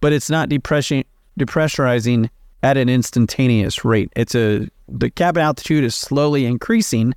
but 0.00 0.12
it's 0.12 0.30
not 0.30 0.48
depressurizing 0.48 2.30
at 2.62 2.76
an 2.76 2.88
instantaneous 2.88 3.84
rate. 3.84 4.10
It's 4.16 4.34
a, 4.34 4.68
the 4.88 5.10
cabin 5.10 5.42
altitude 5.42 5.84
is 5.84 5.94
slowly 5.94 6.46
increasing 6.46 7.14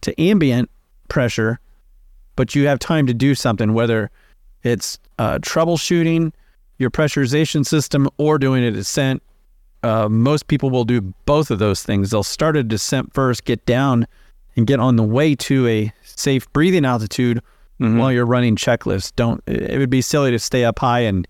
to 0.00 0.20
ambient 0.20 0.70
pressure, 1.08 1.60
but 2.36 2.54
you 2.54 2.66
have 2.66 2.78
time 2.78 3.06
to 3.06 3.14
do 3.14 3.34
something, 3.34 3.74
whether 3.74 4.10
it's 4.62 4.98
uh, 5.18 5.38
troubleshooting 5.38 6.32
your 6.78 6.90
pressurization 6.90 7.64
system 7.64 8.08
or 8.16 8.38
doing 8.38 8.64
a 8.64 8.70
descent. 8.70 9.22
Uh, 9.82 10.08
most 10.08 10.46
people 10.48 10.70
will 10.70 10.84
do 10.84 11.00
both 11.24 11.50
of 11.50 11.58
those 11.58 11.82
things. 11.82 12.10
They'll 12.10 12.22
start 12.22 12.56
a 12.56 12.62
descent 12.62 13.14
first, 13.14 13.44
get 13.44 13.64
down, 13.66 14.06
and 14.56 14.66
get 14.66 14.80
on 14.80 14.96
the 14.96 15.02
way 15.02 15.34
to 15.36 15.66
a 15.66 15.92
safe 16.02 16.52
breathing 16.52 16.84
altitude 16.84 17.40
while 17.78 18.12
you're 18.12 18.26
running 18.26 18.56
checklists. 18.56 19.12
Don't. 19.16 19.42
It 19.46 19.78
would 19.78 19.90
be 19.90 20.02
silly 20.02 20.30
to 20.32 20.38
stay 20.38 20.64
up 20.64 20.78
high 20.78 21.00
and 21.00 21.26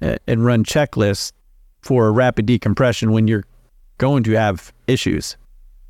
uh, 0.00 0.16
and 0.26 0.44
run 0.44 0.64
checklists 0.64 1.32
for 1.82 2.06
a 2.06 2.10
rapid 2.10 2.46
decompression 2.46 3.12
when 3.12 3.28
you're 3.28 3.44
going 3.98 4.22
to 4.24 4.32
have 4.32 4.72
issues. 4.86 5.36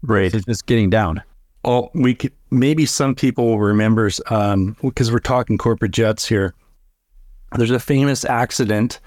Right. 0.03 0.35
It's 0.35 0.45
just 0.45 0.67
getting 0.67 0.91
down. 0.91 1.23
Well, 1.65 1.91
we 1.95 2.15
could, 2.15 2.33
maybe 2.51 2.85
some 2.85 3.15
people 3.15 3.47
will 3.47 3.61
remember 3.61 4.11
um, 4.27 4.77
because 4.83 5.11
we're 5.11 5.21
talking 5.21 5.57
corporate 5.57 5.93
jets 5.93 6.27
here. 6.27 6.55
There's 7.57 7.71
a 7.71 7.79
famous 7.79 8.25
accident 8.25 9.01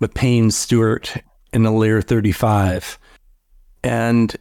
with 0.00 0.14
Payne 0.14 0.50
Stewart 0.50 1.14
in 1.52 1.62
the 1.62 1.70
Lear 1.72 2.02
35, 2.02 2.98
and 3.82 4.34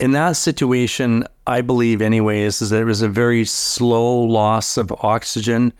in 0.00 0.12
that 0.12 0.32
situation, 0.32 1.24
I 1.46 1.60
believe, 1.60 2.02
anyways, 2.02 2.60
is 2.62 2.70
that 2.70 2.80
it 2.80 2.84
was 2.84 3.02
a 3.02 3.08
very 3.08 3.44
slow 3.44 4.18
loss 4.20 4.76
of 4.76 4.92
oxygen, 5.02 5.72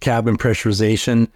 cabin 0.00 0.36
pressurization, 0.36 1.28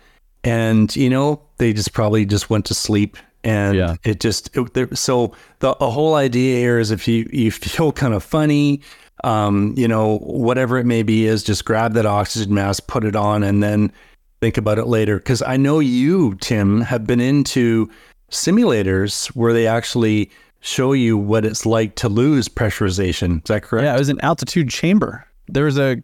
and 0.45 0.95
you 0.97 1.11
know 1.11 1.41
they 1.59 1.73
just 1.73 1.93
probably 1.93 2.25
just 2.25 2.49
went 2.51 2.65
to 2.67 2.75
sleep 2.75 3.17
and 3.45 3.77
Yeah. 3.77 3.97
it 4.05 4.21
just 4.21 4.55
it, 4.57 4.73
there, 4.75 4.89
so 4.95 5.33
the, 5.61 5.75
the 5.77 5.91
whole 5.91 6.15
idea 6.15 6.59
here 6.59 6.79
is 6.79 6.91
if 6.91 7.07
you 7.09 7.29
you 7.33 7.51
feel 7.51 7.93
kind 7.93 8.15
of 8.15 8.23
funny 8.23 8.81
um 9.25 9.75
you 9.77 9.87
know 9.87 10.19
whatever 10.19 10.79
it 10.79 10.87
may 10.87 11.03
be 11.03 11.27
is 11.27 11.43
just 11.43 11.65
grab 11.67 11.93
that 11.95 12.07
oxygen 12.07 12.55
mask 12.55 12.87
put 12.87 13.05
it 13.05 13.15
on 13.17 13.43
and 13.43 13.63
then 13.63 13.93
think 14.41 14.57
about 14.57 14.79
it 14.79 14.87
later 14.87 15.19
because 15.19 15.43
i 15.43 15.57
know 15.59 15.79
you 15.79 16.35
tim 16.41 16.81
have 16.81 17.07
been 17.07 17.21
into 17.21 17.91
simulators 18.31 19.29
where 19.29 19.53
they 19.53 19.67
actually 19.67 20.31
show 20.61 20.93
you 20.93 21.17
what 21.17 21.45
it's 21.45 21.65
like 21.65 21.95
to 21.97 22.09
lose 22.09 22.49
pressurization 22.49 23.39
is 23.39 23.45
that 23.45 23.63
correct 23.63 23.85
Yeah, 23.85 23.95
it 23.95 23.99
was 23.99 24.09
an 24.09 24.21
altitude 24.21 24.69
chamber. 24.69 25.27
There 25.49 25.65
was 25.65 25.79
a 25.79 26.03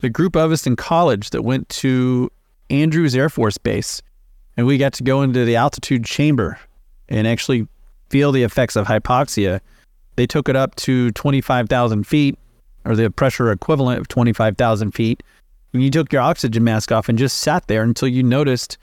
the 0.00 0.10
group 0.10 0.36
of 0.36 0.52
us 0.52 0.66
in 0.66 0.76
college 0.76 1.30
that 1.30 1.42
went 1.42 1.68
to 1.70 2.30
Andrews 2.68 3.14
Air 3.14 3.30
Force 3.30 3.56
Base, 3.56 4.02
and 4.56 4.66
we 4.66 4.76
got 4.76 4.92
to 4.94 5.02
go 5.02 5.22
into 5.22 5.44
the 5.44 5.56
altitude 5.56 6.04
chamber 6.04 6.58
and 7.08 7.26
actually 7.26 7.66
feel 8.10 8.30
the 8.30 8.42
effects 8.42 8.76
of 8.76 8.86
hypoxia. 8.86 9.60
They 10.16 10.26
took 10.26 10.48
it 10.48 10.56
up 10.56 10.74
to 10.76 11.10
twenty 11.12 11.40
five 11.40 11.68
thousand 11.68 12.06
feet, 12.06 12.38
or 12.84 12.94
the 12.94 13.10
pressure 13.10 13.50
equivalent 13.50 13.98
of 13.98 14.08
twenty 14.08 14.32
five 14.32 14.56
thousand 14.56 14.92
feet, 14.92 15.22
and 15.72 15.82
you 15.82 15.90
took 15.90 16.12
your 16.12 16.22
oxygen 16.22 16.62
mask 16.62 16.92
off 16.92 17.08
and 17.08 17.18
just 17.18 17.38
sat 17.38 17.66
there 17.66 17.82
until 17.82 18.08
you 18.08 18.22
noticed 18.22 18.76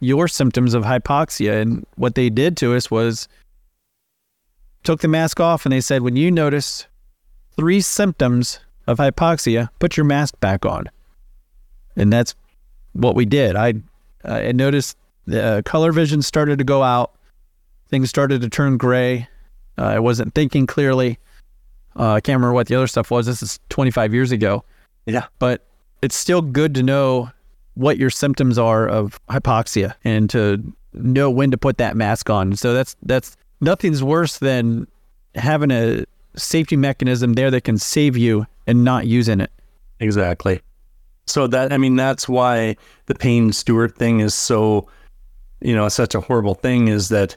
your 0.00 0.28
symptoms 0.28 0.74
of 0.74 0.84
hypoxia. 0.84 1.60
And 1.60 1.86
what 1.96 2.14
they 2.14 2.30
did 2.30 2.56
to 2.58 2.74
us 2.74 2.90
was 2.90 3.28
took 4.84 5.00
the 5.00 5.08
mask 5.08 5.40
off 5.40 5.66
and 5.66 5.72
they 5.72 5.80
said, 5.80 6.02
when 6.02 6.16
you 6.16 6.30
notice 6.30 6.86
three 7.56 7.80
symptoms 7.80 8.60
of 8.86 8.98
hypoxia, 8.98 9.68
put 9.78 9.96
your 9.96 10.04
mask 10.04 10.38
back 10.40 10.64
on. 10.64 10.88
And 11.96 12.12
that's 12.12 12.34
what 12.92 13.14
we 13.14 13.24
did. 13.24 13.56
I, 13.56 13.74
I 14.24 14.52
noticed 14.52 14.96
the 15.26 15.44
uh, 15.44 15.62
color 15.62 15.92
vision 15.92 16.22
started 16.22 16.58
to 16.58 16.64
go 16.64 16.82
out. 16.82 17.12
Things 17.88 18.08
started 18.08 18.40
to 18.42 18.48
turn 18.48 18.76
gray. 18.76 19.28
Uh, 19.76 19.84
I 19.84 19.98
wasn't 19.98 20.34
thinking 20.34 20.66
clearly. 20.66 21.18
Uh, 21.96 22.12
I 22.12 22.20
can't 22.20 22.36
remember 22.36 22.54
what 22.54 22.68
the 22.68 22.76
other 22.76 22.86
stuff 22.86 23.10
was. 23.10 23.26
This 23.26 23.42
is 23.42 23.58
25 23.70 24.14
years 24.14 24.30
ago. 24.30 24.64
Yeah. 25.06 25.26
But 25.38 25.64
it's 26.00 26.16
still 26.16 26.42
good 26.42 26.74
to 26.74 26.82
know 26.82 27.30
what 27.78 27.96
your 27.96 28.10
symptoms 28.10 28.58
are 28.58 28.88
of 28.88 29.20
hypoxia 29.28 29.94
and 30.02 30.28
to 30.28 30.60
know 30.94 31.30
when 31.30 31.52
to 31.52 31.56
put 31.56 31.78
that 31.78 31.96
mask 31.96 32.28
on. 32.28 32.56
So 32.56 32.74
that's 32.74 32.96
that's 33.04 33.36
nothing's 33.60 34.02
worse 34.02 34.38
than 34.38 34.88
having 35.36 35.70
a 35.70 36.04
safety 36.34 36.76
mechanism 36.76 37.34
there 37.34 37.52
that 37.52 37.62
can 37.62 37.78
save 37.78 38.16
you 38.16 38.46
and 38.66 38.82
not 38.82 39.06
using 39.06 39.40
it. 39.40 39.52
Exactly. 40.00 40.60
So 41.26 41.46
that 41.46 41.72
I 41.72 41.78
mean 41.78 41.94
that's 41.94 42.28
why 42.28 42.76
the 43.06 43.14
Payne 43.14 43.52
Stewart 43.52 43.96
thing 43.96 44.18
is 44.20 44.34
so 44.34 44.88
you 45.60 45.74
know 45.74 45.88
such 45.88 46.16
a 46.16 46.20
horrible 46.20 46.54
thing 46.54 46.88
is 46.88 47.10
that 47.10 47.36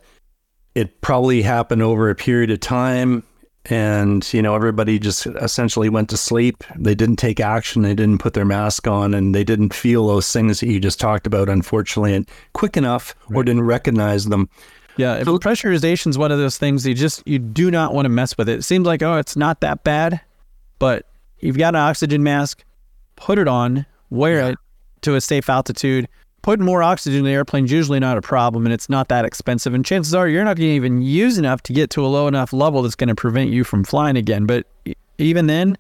it 0.73 1.01
probably 1.01 1.43
happened 1.43 1.83
over 1.83 2.09
a 2.09 2.15
period 2.15 2.49
of 2.49 2.61
time 2.61 3.23
and 3.65 4.33
you 4.33 4.41
know 4.41 4.55
everybody 4.55 4.97
just 4.97 5.27
essentially 5.27 5.87
went 5.87 6.09
to 6.09 6.17
sleep 6.17 6.63
they 6.77 6.95
didn't 6.95 7.17
take 7.17 7.39
action 7.39 7.83
they 7.83 7.93
didn't 7.93 8.17
put 8.17 8.33
their 8.33 8.45
mask 8.45 8.87
on 8.87 9.13
and 9.13 9.35
they 9.35 9.43
didn't 9.43 9.73
feel 9.73 10.07
those 10.07 10.31
things 10.31 10.59
that 10.59 10.67
you 10.67 10.79
just 10.79 10.99
talked 10.99 11.27
about 11.27 11.47
unfortunately 11.47 12.13
and 12.15 12.27
quick 12.53 12.75
enough 12.75 13.13
right. 13.29 13.37
or 13.37 13.43
didn't 13.43 13.61
recognize 13.61 14.25
them 14.25 14.49
yeah 14.97 15.23
so, 15.23 15.37
pressurization 15.37 16.07
is 16.07 16.17
one 16.17 16.31
of 16.31 16.39
those 16.39 16.57
things 16.57 16.87
you 16.87 16.95
just 16.95 17.21
you 17.27 17.37
do 17.37 17.69
not 17.69 17.93
want 17.93 18.05
to 18.05 18.09
mess 18.09 18.35
with 18.35 18.49
it 18.49 18.59
it 18.59 18.63
seems 18.63 18.87
like 18.87 19.03
oh 19.03 19.17
it's 19.17 19.35
not 19.35 19.61
that 19.61 19.83
bad 19.83 20.19
but 20.79 21.05
you've 21.39 21.57
got 21.57 21.75
an 21.75 21.81
oxygen 21.81 22.23
mask 22.23 22.63
put 23.15 23.37
it 23.37 23.47
on 23.47 23.85
wear 24.09 24.39
yeah. 24.39 24.47
it 24.49 24.57
to 25.01 25.13
a 25.15 25.21
safe 25.21 25.49
altitude 25.49 26.07
putting 26.41 26.65
more 26.65 26.81
oxygen 26.81 27.19
in 27.19 27.25
the 27.25 27.31
airplane 27.31 27.65
is 27.65 27.71
usually 27.71 27.99
not 27.99 28.17
a 28.17 28.21
problem 28.21 28.65
and 28.65 28.73
it's 28.73 28.89
not 28.89 29.07
that 29.09 29.25
expensive. 29.25 29.73
And 29.73 29.85
chances 29.85 30.13
are 30.13 30.27
you're 30.27 30.43
not 30.43 30.57
going 30.57 30.69
to 30.69 30.75
even 30.75 31.01
use 31.01 31.37
enough 31.37 31.61
to 31.63 31.73
get 31.73 31.89
to 31.91 32.05
a 32.05 32.07
low 32.07 32.27
enough 32.27 32.53
level 32.53 32.81
that's 32.81 32.95
going 32.95 33.09
to 33.09 33.15
prevent 33.15 33.51
you 33.51 33.63
from 33.63 33.83
flying 33.83 34.17
again. 34.17 34.45
But 34.45 34.65
even 35.17 35.47
then, 35.47 35.77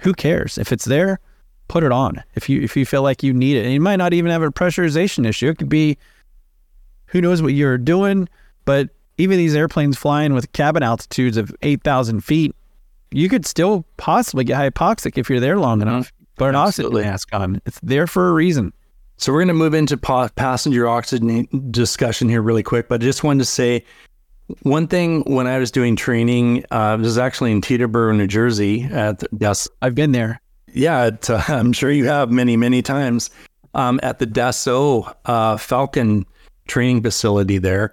who 0.00 0.12
cares? 0.12 0.58
If 0.58 0.72
it's 0.72 0.84
there, 0.84 1.18
put 1.68 1.82
it 1.82 1.92
on. 1.92 2.22
If 2.34 2.48
you 2.48 2.60
if 2.60 2.76
you 2.76 2.84
feel 2.84 3.02
like 3.02 3.22
you 3.22 3.32
need 3.32 3.56
it. 3.56 3.64
And 3.64 3.72
you 3.72 3.80
might 3.80 3.96
not 3.96 4.12
even 4.12 4.30
have 4.30 4.42
a 4.42 4.50
pressurization 4.50 5.26
issue. 5.26 5.48
It 5.48 5.58
could 5.58 5.68
be 5.68 5.96
who 7.06 7.20
knows 7.20 7.42
what 7.42 7.54
you're 7.54 7.78
doing, 7.78 8.28
but 8.64 8.90
even 9.18 9.38
these 9.38 9.54
airplanes 9.54 9.98
flying 9.98 10.34
with 10.34 10.50
cabin 10.52 10.82
altitudes 10.82 11.36
of 11.36 11.54
8,000 11.62 12.22
feet, 12.22 12.54
you 13.10 13.28
could 13.28 13.44
still 13.44 13.84
possibly 13.98 14.44
get 14.44 14.58
hypoxic 14.58 15.18
if 15.18 15.28
you're 15.28 15.40
there 15.40 15.58
long 15.58 15.78
mm-hmm. 15.78 15.88
enough. 15.88 16.12
Put 16.36 16.48
an 16.48 16.54
oxygen 16.54 16.94
mask 16.94 17.28
on. 17.34 17.60
It's 17.66 17.78
there 17.82 18.06
for 18.06 18.30
a 18.30 18.32
reason. 18.32 18.72
So 19.16 19.32
we're 19.32 19.40
going 19.40 19.48
to 19.48 19.54
move 19.54 19.74
into 19.74 19.96
pa- 19.96 20.28
passenger 20.34 20.88
oxygen 20.88 21.46
discussion 21.70 22.28
here 22.28 22.42
really 22.42 22.62
quick, 22.62 22.88
but 22.88 23.02
I 23.02 23.04
just 23.04 23.22
wanted 23.22 23.40
to 23.40 23.44
say 23.44 23.84
one 24.62 24.86
thing 24.86 25.22
when 25.22 25.46
I 25.46 25.58
was 25.58 25.70
doing 25.70 25.96
training, 25.96 26.64
uh, 26.70 26.96
this 26.96 27.06
is 27.06 27.18
actually 27.18 27.52
in 27.52 27.60
Teterboro, 27.60 28.16
New 28.16 28.26
Jersey. 28.26 28.82
At 28.84 29.22
yes, 29.38 29.68
I've 29.80 29.94
been 29.94 30.12
there. 30.12 30.40
Yeah, 30.72 31.10
uh, 31.28 31.42
I'm 31.48 31.72
sure 31.72 31.90
you 31.90 32.06
have 32.06 32.30
many, 32.30 32.56
many 32.56 32.82
times 32.82 33.30
um, 33.74 34.00
at 34.02 34.18
the 34.18 34.26
Dassault 34.26 35.14
uh, 35.24 35.56
Falcon 35.56 36.26
training 36.66 37.02
facility 37.02 37.58
there. 37.58 37.92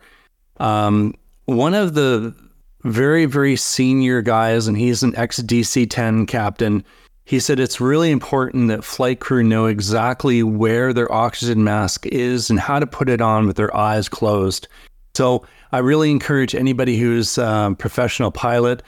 Um, 0.58 1.16
one 1.46 1.74
of 1.74 1.94
the 1.94 2.36
very, 2.84 3.26
very 3.26 3.56
senior 3.56 4.22
guys, 4.22 4.68
and 4.68 4.78
he's 4.78 5.04
an 5.04 5.16
ex 5.16 5.40
DC 5.42 5.90
10 5.90 6.26
captain 6.26 6.84
he 7.30 7.40
said 7.40 7.60
it's 7.60 7.80
really 7.80 8.10
important 8.10 8.70
that 8.70 8.84
flight 8.84 9.20
crew 9.20 9.44
know 9.44 9.68
exactly 9.68 10.42
where 10.42 10.94
their 10.94 11.12
oxygen 11.12 11.64
mask 11.64 12.08
is 12.08 12.50
and 12.50 12.60
how 12.60 12.80
to 12.80 12.88
put 12.88 13.08
it 13.08 13.22
on 13.22 13.46
with 13.46 13.56
their 13.56 13.76
eyes 13.78 14.10
closed. 14.10 14.68
So 15.14 15.46
I 15.72 15.78
really 15.78 16.10
encourage 16.10 16.56
anybody 16.56 16.98
who's 16.98 17.38
a 17.38 17.48
um, 17.48 17.76
professional 17.76 18.32
pilot 18.32 18.82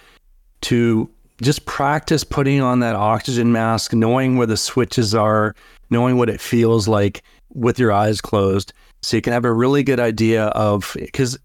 to 0.62 1.08
just 1.40 1.68
practice 1.68 2.24
putting 2.24 2.62
on 2.62 2.80
that 2.80 2.96
oxygen 2.96 3.52
mask, 3.52 3.94
knowing 3.94 4.38
where 4.38 4.48
the 4.48 4.58
switches 4.58 5.14
are, 5.14 5.56
knowing 5.92 6.18
what 6.18 6.28
it 6.28 6.42
feels 6.42 6.88
like 6.88 7.22
with 7.54 7.78
your 7.78 7.92
eyes 7.92 8.22
closed. 8.22 8.74
So 9.04 9.18
you 9.18 9.22
can 9.22 9.34
have 9.34 9.46
a 9.46 9.54
really 9.54 9.84
good 9.84 10.00
idea 10.00 10.46
of, 10.46 10.98
because 11.00 11.38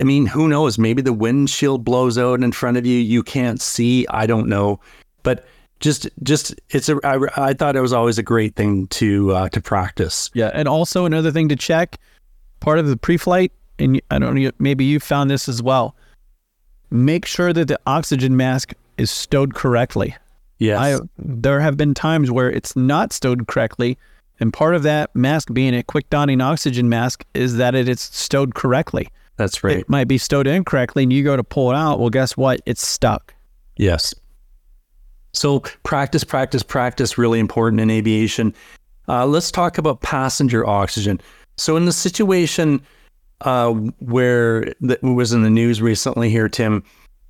I 0.00 0.04
mean, 0.04 0.26
who 0.26 0.46
knows? 0.46 0.78
Maybe 0.78 1.02
the 1.02 1.12
windshield 1.12 1.84
blows 1.84 2.16
out 2.16 2.44
in 2.44 2.52
front 2.52 2.76
of 2.76 2.86
you. 2.86 3.00
You 3.00 3.24
can't 3.24 3.60
see. 3.60 4.06
I 4.10 4.26
don't 4.26 4.46
know. 4.46 4.78
But 5.24 5.44
just 5.80 6.08
just 6.22 6.54
it's 6.70 6.88
a 6.88 6.98
I, 7.04 7.18
I 7.36 7.52
thought 7.52 7.76
it 7.76 7.80
was 7.80 7.92
always 7.92 8.18
a 8.18 8.22
great 8.22 8.54
thing 8.54 8.86
to 8.88 9.32
uh, 9.32 9.48
to 9.50 9.60
practice. 9.60 10.30
Yeah, 10.34 10.50
and 10.54 10.68
also 10.68 11.04
another 11.04 11.30
thing 11.30 11.48
to 11.48 11.56
check, 11.56 11.98
part 12.60 12.78
of 12.78 12.88
the 12.88 12.96
pre-flight, 12.96 13.52
and 13.78 14.00
I 14.10 14.18
don't 14.18 14.34
know, 14.34 14.50
maybe 14.58 14.84
you 14.84 15.00
found 15.00 15.30
this 15.30 15.48
as 15.48 15.62
well. 15.62 15.94
Make 16.90 17.26
sure 17.26 17.52
that 17.52 17.68
the 17.68 17.78
oxygen 17.86 18.36
mask 18.36 18.72
is 18.96 19.10
stowed 19.10 19.54
correctly. 19.54 20.16
Yes, 20.58 20.80
I, 20.80 21.04
there 21.18 21.60
have 21.60 21.76
been 21.76 21.94
times 21.94 22.30
where 22.30 22.50
it's 22.50 22.74
not 22.74 23.12
stowed 23.12 23.46
correctly, 23.46 23.98
and 24.40 24.52
part 24.52 24.74
of 24.74 24.82
that 24.84 25.14
mask 25.14 25.52
being 25.52 25.74
a 25.74 25.82
quick 25.82 26.08
donning 26.08 26.40
oxygen 26.40 26.88
mask 26.88 27.26
is 27.34 27.56
that 27.56 27.74
it 27.74 27.88
is 27.88 28.00
stowed 28.00 28.54
correctly. 28.54 29.08
That's 29.36 29.62
right. 29.62 29.80
It 29.80 29.88
might 29.90 30.08
be 30.08 30.16
stowed 30.16 30.46
incorrectly, 30.46 31.02
and 31.02 31.12
you 31.12 31.22
go 31.22 31.36
to 31.36 31.44
pull 31.44 31.70
it 31.70 31.76
out. 31.76 32.00
Well, 32.00 32.08
guess 32.08 32.38
what? 32.38 32.62
It's 32.64 32.86
stuck. 32.86 33.34
Yes. 33.76 34.14
So 35.36 35.60
practice, 35.82 36.24
practice, 36.24 36.62
practice, 36.62 37.18
really 37.18 37.38
important 37.38 37.80
in 37.80 37.90
aviation. 37.90 38.54
Uh, 39.06 39.26
let's 39.26 39.50
talk 39.50 39.76
about 39.76 40.00
passenger 40.00 40.66
oxygen. 40.66 41.20
So 41.58 41.76
in 41.76 41.84
the 41.84 41.92
situation 41.92 42.80
uh, 43.42 43.72
where 43.98 44.72
that 44.80 45.02
was 45.02 45.32
in 45.32 45.42
the 45.42 45.50
news 45.50 45.82
recently 45.82 46.30
here, 46.30 46.48
Tim, 46.48 46.82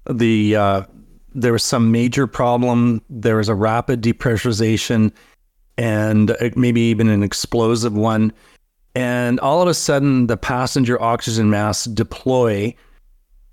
the 0.08 0.54
uh, 0.54 0.82
there 1.34 1.52
was 1.52 1.64
some 1.64 1.90
major 1.90 2.26
problem. 2.26 3.02
There 3.10 3.36
was 3.36 3.48
a 3.48 3.54
rapid 3.54 4.02
depressurization 4.02 5.12
and 5.76 6.30
uh, 6.30 6.50
maybe 6.54 6.80
even 6.82 7.08
an 7.08 7.22
explosive 7.22 7.94
one. 7.94 8.32
And 8.94 9.38
all 9.40 9.60
of 9.60 9.68
a 9.68 9.74
sudden, 9.74 10.28
the 10.28 10.38
passenger 10.38 11.00
oxygen 11.02 11.50
masks 11.50 11.86
deploy. 11.86 12.74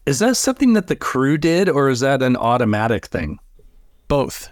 Is 0.05 0.19
that 0.19 0.37
something 0.37 0.73
that 0.73 0.87
the 0.87 0.95
crew 0.95 1.37
did, 1.37 1.67
or 1.67 1.89
is 1.89 1.99
that 2.01 2.21
an 2.21 2.37
automatic 2.37 3.07
thing? 3.07 3.39
Both. 4.07 4.49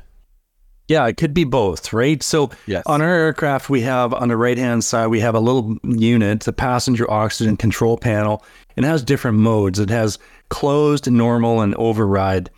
Yeah, 0.87 1.07
it 1.07 1.15
could 1.15 1.33
be 1.33 1.45
both, 1.45 1.93
right? 1.93 2.21
So 2.21 2.49
yes. 2.67 2.83
on 2.85 3.01
our 3.01 3.07
aircraft, 3.07 3.69
we 3.69 3.79
have 3.81 4.13
on 4.13 4.27
the 4.27 4.35
right 4.35 4.57
hand 4.57 4.83
side, 4.83 5.07
we 5.07 5.21
have 5.21 5.35
a 5.35 5.39
little 5.39 5.77
unit, 5.83 6.45
a 6.47 6.51
passenger 6.51 7.09
oxygen 7.09 7.55
control 7.55 7.97
panel, 7.97 8.43
and 8.75 8.85
it 8.85 8.89
has 8.89 9.01
different 9.01 9.37
modes. 9.37 9.79
It 9.79 9.89
has 9.89 10.19
closed, 10.49 11.09
normal, 11.09 11.61
and 11.61 11.73
override. 11.75 12.49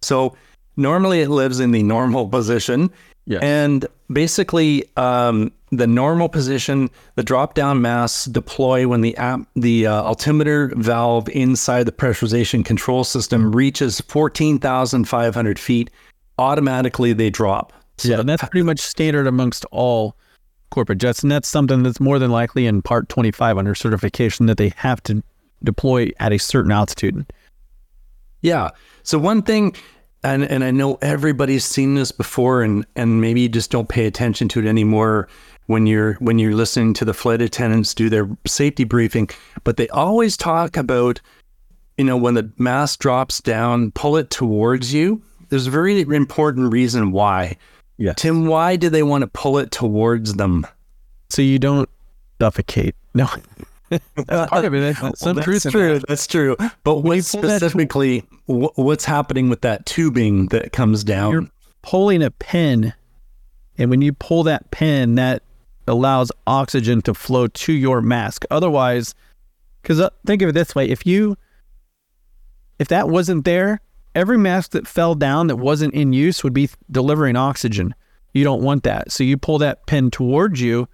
So 0.00 0.34
normally 0.78 1.20
it 1.20 1.28
lives 1.28 1.60
in 1.60 1.72
the 1.72 1.82
normal 1.82 2.26
position. 2.26 2.90
Yes. 3.26 3.42
And 3.42 3.86
basically, 4.10 4.84
um, 4.96 5.52
the 5.70 5.86
normal 5.86 6.28
position, 6.28 6.88
the 7.16 7.22
drop 7.22 7.54
down 7.54 7.82
masks 7.82 8.26
deploy 8.26 8.86
when 8.86 9.00
the 9.00 9.16
app, 9.16 9.40
the 9.56 9.86
uh, 9.86 10.02
altimeter 10.02 10.72
valve 10.76 11.28
inside 11.28 11.84
the 11.84 11.92
pressurization 11.92 12.64
control 12.64 13.04
system 13.04 13.52
reaches 13.52 14.00
14,500 14.02 15.58
feet 15.58 15.90
automatically 16.38 17.12
they 17.12 17.30
drop. 17.30 17.72
So 17.98 18.08
yeah, 18.08 18.20
and 18.20 18.28
that's 18.28 18.42
pretty 18.48 18.64
much 18.64 18.80
standard 18.80 19.26
amongst 19.26 19.64
all 19.70 20.16
corporate 20.70 20.98
jets. 20.98 21.22
And 21.22 21.30
that's 21.30 21.48
something 21.48 21.82
that's 21.82 22.00
more 22.00 22.18
than 22.18 22.30
likely 22.30 22.66
in 22.66 22.82
Part 22.82 23.08
25 23.08 23.56
under 23.56 23.74
certification 23.74 24.46
that 24.46 24.56
they 24.56 24.72
have 24.76 25.02
to 25.04 25.22
deploy 25.62 26.10
at 26.18 26.32
a 26.32 26.38
certain 26.38 26.72
altitude. 26.72 27.24
Yeah. 28.42 28.70
So 29.04 29.18
one 29.18 29.42
thing, 29.42 29.74
and, 30.24 30.44
and 30.44 30.64
I 30.64 30.70
know 30.70 30.98
everybody's 31.00 31.64
seen 31.64 31.94
this 31.94 32.10
before 32.12 32.62
and, 32.62 32.84
and 32.96 33.20
maybe 33.20 33.42
you 33.42 33.48
just 33.48 33.70
don't 33.70 33.88
pay 33.88 34.06
attention 34.06 34.48
to 34.48 34.60
it 34.60 34.66
anymore 34.66 35.28
when 35.66 35.86
you're 35.86 36.14
when 36.14 36.38
you're 36.38 36.54
listening 36.54 36.92
to 36.92 37.06
the 37.06 37.14
flight 37.14 37.40
attendants 37.40 37.94
do 37.94 38.10
their 38.10 38.28
safety 38.46 38.84
briefing, 38.84 39.30
but 39.62 39.78
they 39.78 39.88
always 39.88 40.36
talk 40.36 40.76
about, 40.76 41.22
you 41.96 42.04
know, 42.04 42.18
when 42.18 42.34
the 42.34 42.50
mask 42.58 42.98
drops 42.98 43.40
down, 43.40 43.90
pull 43.92 44.18
it 44.18 44.28
towards 44.28 44.92
you 44.92 45.22
there's 45.54 45.68
a 45.68 45.70
very 45.70 46.00
important 46.00 46.72
reason 46.72 47.12
why. 47.12 47.56
Yeah. 47.96 48.14
Tim, 48.14 48.46
why 48.46 48.74
do 48.74 48.90
they 48.90 49.04
want 49.04 49.22
to 49.22 49.28
pull 49.28 49.58
it 49.58 49.70
towards 49.70 50.34
them? 50.34 50.66
So 51.28 51.42
you 51.42 51.60
don't 51.60 51.88
suffocate. 52.40 52.96
No. 53.16 53.28
that's 54.16 54.50
part 54.50 54.64
of 54.64 54.74
it. 54.74 54.96
That's, 55.00 55.22
well, 55.22 55.34
that's 55.34 55.70
true. 55.70 56.00
That. 56.00 56.08
That's 56.08 56.26
true. 56.26 56.56
But 56.82 57.02
what 57.02 57.22
specifically, 57.22 58.24
what's 58.46 59.04
happening 59.04 59.48
with 59.48 59.60
that 59.60 59.86
tubing 59.86 60.46
that 60.46 60.72
comes 60.72 61.04
down? 61.04 61.30
You're 61.30 61.48
pulling 61.82 62.20
a 62.20 62.32
pin, 62.32 62.92
and 63.78 63.90
when 63.90 64.02
you 64.02 64.12
pull 64.12 64.42
that 64.44 64.72
pin, 64.72 65.14
that 65.14 65.44
allows 65.86 66.32
oxygen 66.48 67.02
to 67.02 67.14
flow 67.14 67.46
to 67.46 67.72
your 67.72 68.00
mask. 68.00 68.44
Otherwise, 68.50 69.14
because 69.80 70.00
uh, 70.00 70.10
think 70.26 70.42
of 70.42 70.48
it 70.48 70.52
this 70.52 70.74
way: 70.74 70.88
if 70.88 71.06
you 71.06 71.36
if 72.80 72.88
that 72.88 73.08
wasn't 73.08 73.44
there, 73.44 73.80
every 74.14 74.38
mask 74.38 74.72
that 74.72 74.86
fell 74.86 75.14
down 75.14 75.48
that 75.48 75.56
wasn't 75.56 75.94
in 75.94 76.12
use 76.12 76.44
would 76.44 76.54
be 76.54 76.68
delivering 76.90 77.36
oxygen. 77.36 77.94
You 78.32 78.44
don't 78.44 78.62
want 78.62 78.82
that. 78.84 79.12
So 79.12 79.24
you 79.24 79.36
pull 79.36 79.58
that 79.58 79.86
pin 79.86 80.10
towards 80.10 80.60
you, 80.60 80.88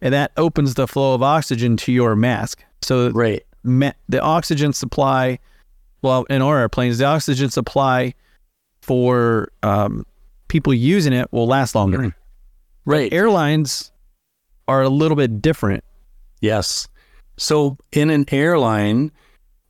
and 0.00 0.14
that 0.14 0.32
opens 0.36 0.74
the 0.74 0.86
flow 0.86 1.14
of 1.14 1.22
oxygen 1.22 1.76
to 1.78 1.92
your 1.92 2.16
mask. 2.16 2.64
So 2.82 3.10
right. 3.10 3.44
Ma- 3.62 3.92
the 4.08 4.20
oxygen 4.20 4.72
supply, 4.72 5.38
well, 6.02 6.24
in 6.30 6.40
our 6.40 6.58
airplanes, 6.58 6.98
the 6.98 7.04
oxygen 7.04 7.50
supply 7.50 8.14
for 8.80 9.50
um, 9.62 10.06
people 10.48 10.72
using 10.72 11.12
it 11.12 11.30
will 11.32 11.46
last 11.46 11.74
longer. 11.74 11.98
Mm. 11.98 12.14
Right. 12.84 13.12
Airlines 13.12 13.92
are 14.66 14.82
a 14.82 14.88
little 14.88 15.16
bit 15.16 15.42
different. 15.42 15.84
Yes. 16.40 16.88
So 17.36 17.76
in 17.92 18.10
an 18.10 18.24
airline, 18.32 19.12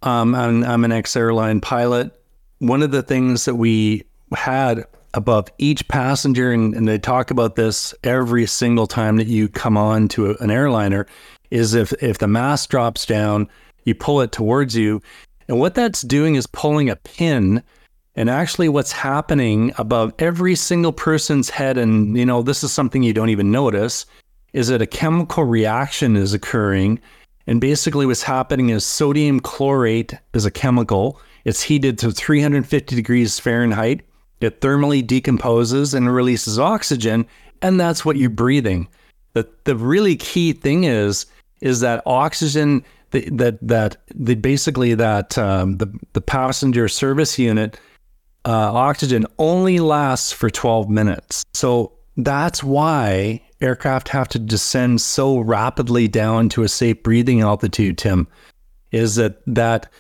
um, 0.03 0.35
I'm, 0.35 0.65
I'm 0.65 0.85
an 0.85 0.93
ex 0.93 1.17
airline 1.17 1.61
pilot. 1.61 2.13
One 2.59 2.83
of 2.83 2.91
the 2.91 3.03
things 3.03 3.45
that 3.45 3.55
we 3.55 4.05
had 4.35 4.85
above 5.15 5.49
each 5.59 5.87
passenger, 5.89 6.53
and, 6.53 6.75
and, 6.75 6.87
they 6.87 6.99
talk 6.99 7.31
about 7.31 7.57
this 7.57 7.95
every 8.05 8.47
single 8.47 8.87
time 8.87 9.17
that 9.17 9.27
you 9.27 9.49
come 9.49 9.77
on 9.77 10.09
to 10.09 10.31
a, 10.31 10.35
an 10.37 10.51
airliner, 10.51 11.07
is 11.51 11.75
if 11.75 11.93
if 12.03 12.19
the 12.19 12.29
mask 12.29 12.69
drops 12.69 13.07
down, 13.07 13.49
you 13.85 13.95
pull 13.95 14.21
it 14.21 14.33
towards 14.33 14.77
you, 14.77 15.01
and 15.49 15.59
what 15.59 15.75
that's 15.75 16.03
doing 16.03 16.35
is 16.35 16.47
pulling 16.47 16.91
a 16.91 16.97
pin. 16.97 17.63
And 18.17 18.29
actually, 18.29 18.69
what's 18.69 18.93
happening 18.93 19.73
above 19.79 20.13
every 20.19 20.57
single 20.57 20.93
person's 20.93 21.51
head, 21.51 21.79
and 21.79 22.17
you 22.17 22.27
know, 22.27 22.43
this 22.43 22.65
is 22.65 22.73
something 22.73 23.03
you 23.03 23.15
don't 23.15 23.31
even 23.31 23.51
notice, 23.51 24.05
is 24.53 24.69
that 24.69 24.83
a 24.83 24.87
chemical 24.87 25.45
reaction 25.45 26.17
is 26.17 26.35
occurring. 26.35 27.01
And 27.47 27.61
basically, 27.61 28.05
what's 28.05 28.23
happening 28.23 28.71
is 28.71 28.85
sodium 28.85 29.41
chlorate 29.41 30.15
is 30.35 30.45
a 30.45 30.51
chemical. 30.51 31.21
It's 31.49 31.63
heated 31.63 31.97
to 32.01 32.11
350 32.11 32.95
degrees 32.95 33.41
Fahrenheit. 33.41 34.03
It 34.43 34.61
thermally 34.61 35.05
decomposes 35.05 35.95
and 35.95 36.15
releases 36.15 36.59
oxygen, 36.59 37.27
and 37.63 37.81
that's 37.81 38.05
what 38.05 38.19
you're 38.19 38.29
breathing. 38.29 38.87
The, 39.33 39.49
the 39.65 39.75
really 39.75 40.15
key 40.15 40.53
thing 40.53 40.85
is 40.85 41.25
is 41.63 41.81
that 41.81 42.03
oxygen 42.05 42.85
that 43.13 43.59
that 43.63 43.97
the 44.15 44.35
basically 44.35 44.93
that 44.95 45.39
um, 45.39 45.79
the 45.79 45.91
the 46.13 46.21
passenger 46.21 46.87
service 46.87 47.39
unit 47.39 47.81
uh, 48.45 48.71
oxygen 48.75 49.25
only 49.39 49.81
lasts 49.81 50.33
for 50.33 50.51
12 50.51 50.91
minutes. 50.91 51.47
So 51.55 51.93
that's 52.19 52.63
why 52.63 53.41
aircraft 53.63 54.09
have 54.11 54.29
to 54.29 54.39
descend 54.39 55.01
so 55.01 55.39
rapidly 55.39 56.09
down 56.09 56.51
to 56.51 56.63
a 56.63 56.69
safe 56.69 57.03
breathing 57.03 57.41
altitude. 57.41 57.97
Tim, 57.97 58.29
is 58.93 59.15
that 59.15 59.41
that 59.47 59.91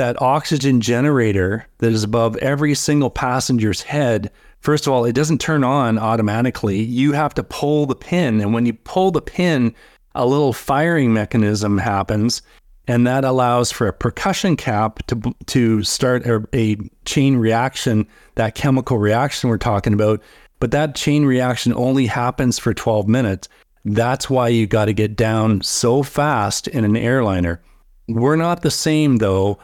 that 0.00 0.22
oxygen 0.22 0.80
generator 0.80 1.66
that 1.76 1.92
is 1.92 2.02
above 2.02 2.34
every 2.38 2.74
single 2.74 3.10
passenger's 3.10 3.82
head, 3.82 4.30
first 4.60 4.86
of 4.86 4.94
all, 4.94 5.04
it 5.04 5.14
doesn't 5.14 5.42
turn 5.42 5.62
on 5.62 5.98
automatically. 5.98 6.80
You 6.80 7.12
have 7.12 7.34
to 7.34 7.42
pull 7.42 7.84
the 7.84 7.94
pin. 7.94 8.40
And 8.40 8.54
when 8.54 8.64
you 8.64 8.72
pull 8.72 9.10
the 9.10 9.20
pin, 9.20 9.74
a 10.14 10.24
little 10.24 10.54
firing 10.54 11.12
mechanism 11.12 11.76
happens. 11.76 12.40
And 12.88 13.06
that 13.06 13.26
allows 13.26 13.70
for 13.70 13.88
a 13.88 13.92
percussion 13.92 14.56
cap 14.56 15.06
to, 15.08 15.34
to 15.48 15.82
start 15.82 16.24
a, 16.24 16.42
a 16.54 16.78
chain 17.04 17.36
reaction, 17.36 18.08
that 18.36 18.54
chemical 18.54 18.96
reaction 18.96 19.50
we're 19.50 19.58
talking 19.58 19.92
about. 19.92 20.22
But 20.60 20.70
that 20.70 20.94
chain 20.94 21.26
reaction 21.26 21.74
only 21.74 22.06
happens 22.06 22.58
for 22.58 22.72
12 22.72 23.06
minutes. 23.06 23.50
That's 23.84 24.30
why 24.30 24.48
you 24.48 24.66
got 24.66 24.86
to 24.86 24.94
get 24.94 25.14
down 25.14 25.60
so 25.60 26.02
fast 26.02 26.68
in 26.68 26.84
an 26.86 26.96
airliner. 26.96 27.60
We're 28.08 28.36
not 28.36 28.62
the 28.62 28.70
same 28.70 29.18
though 29.18 29.58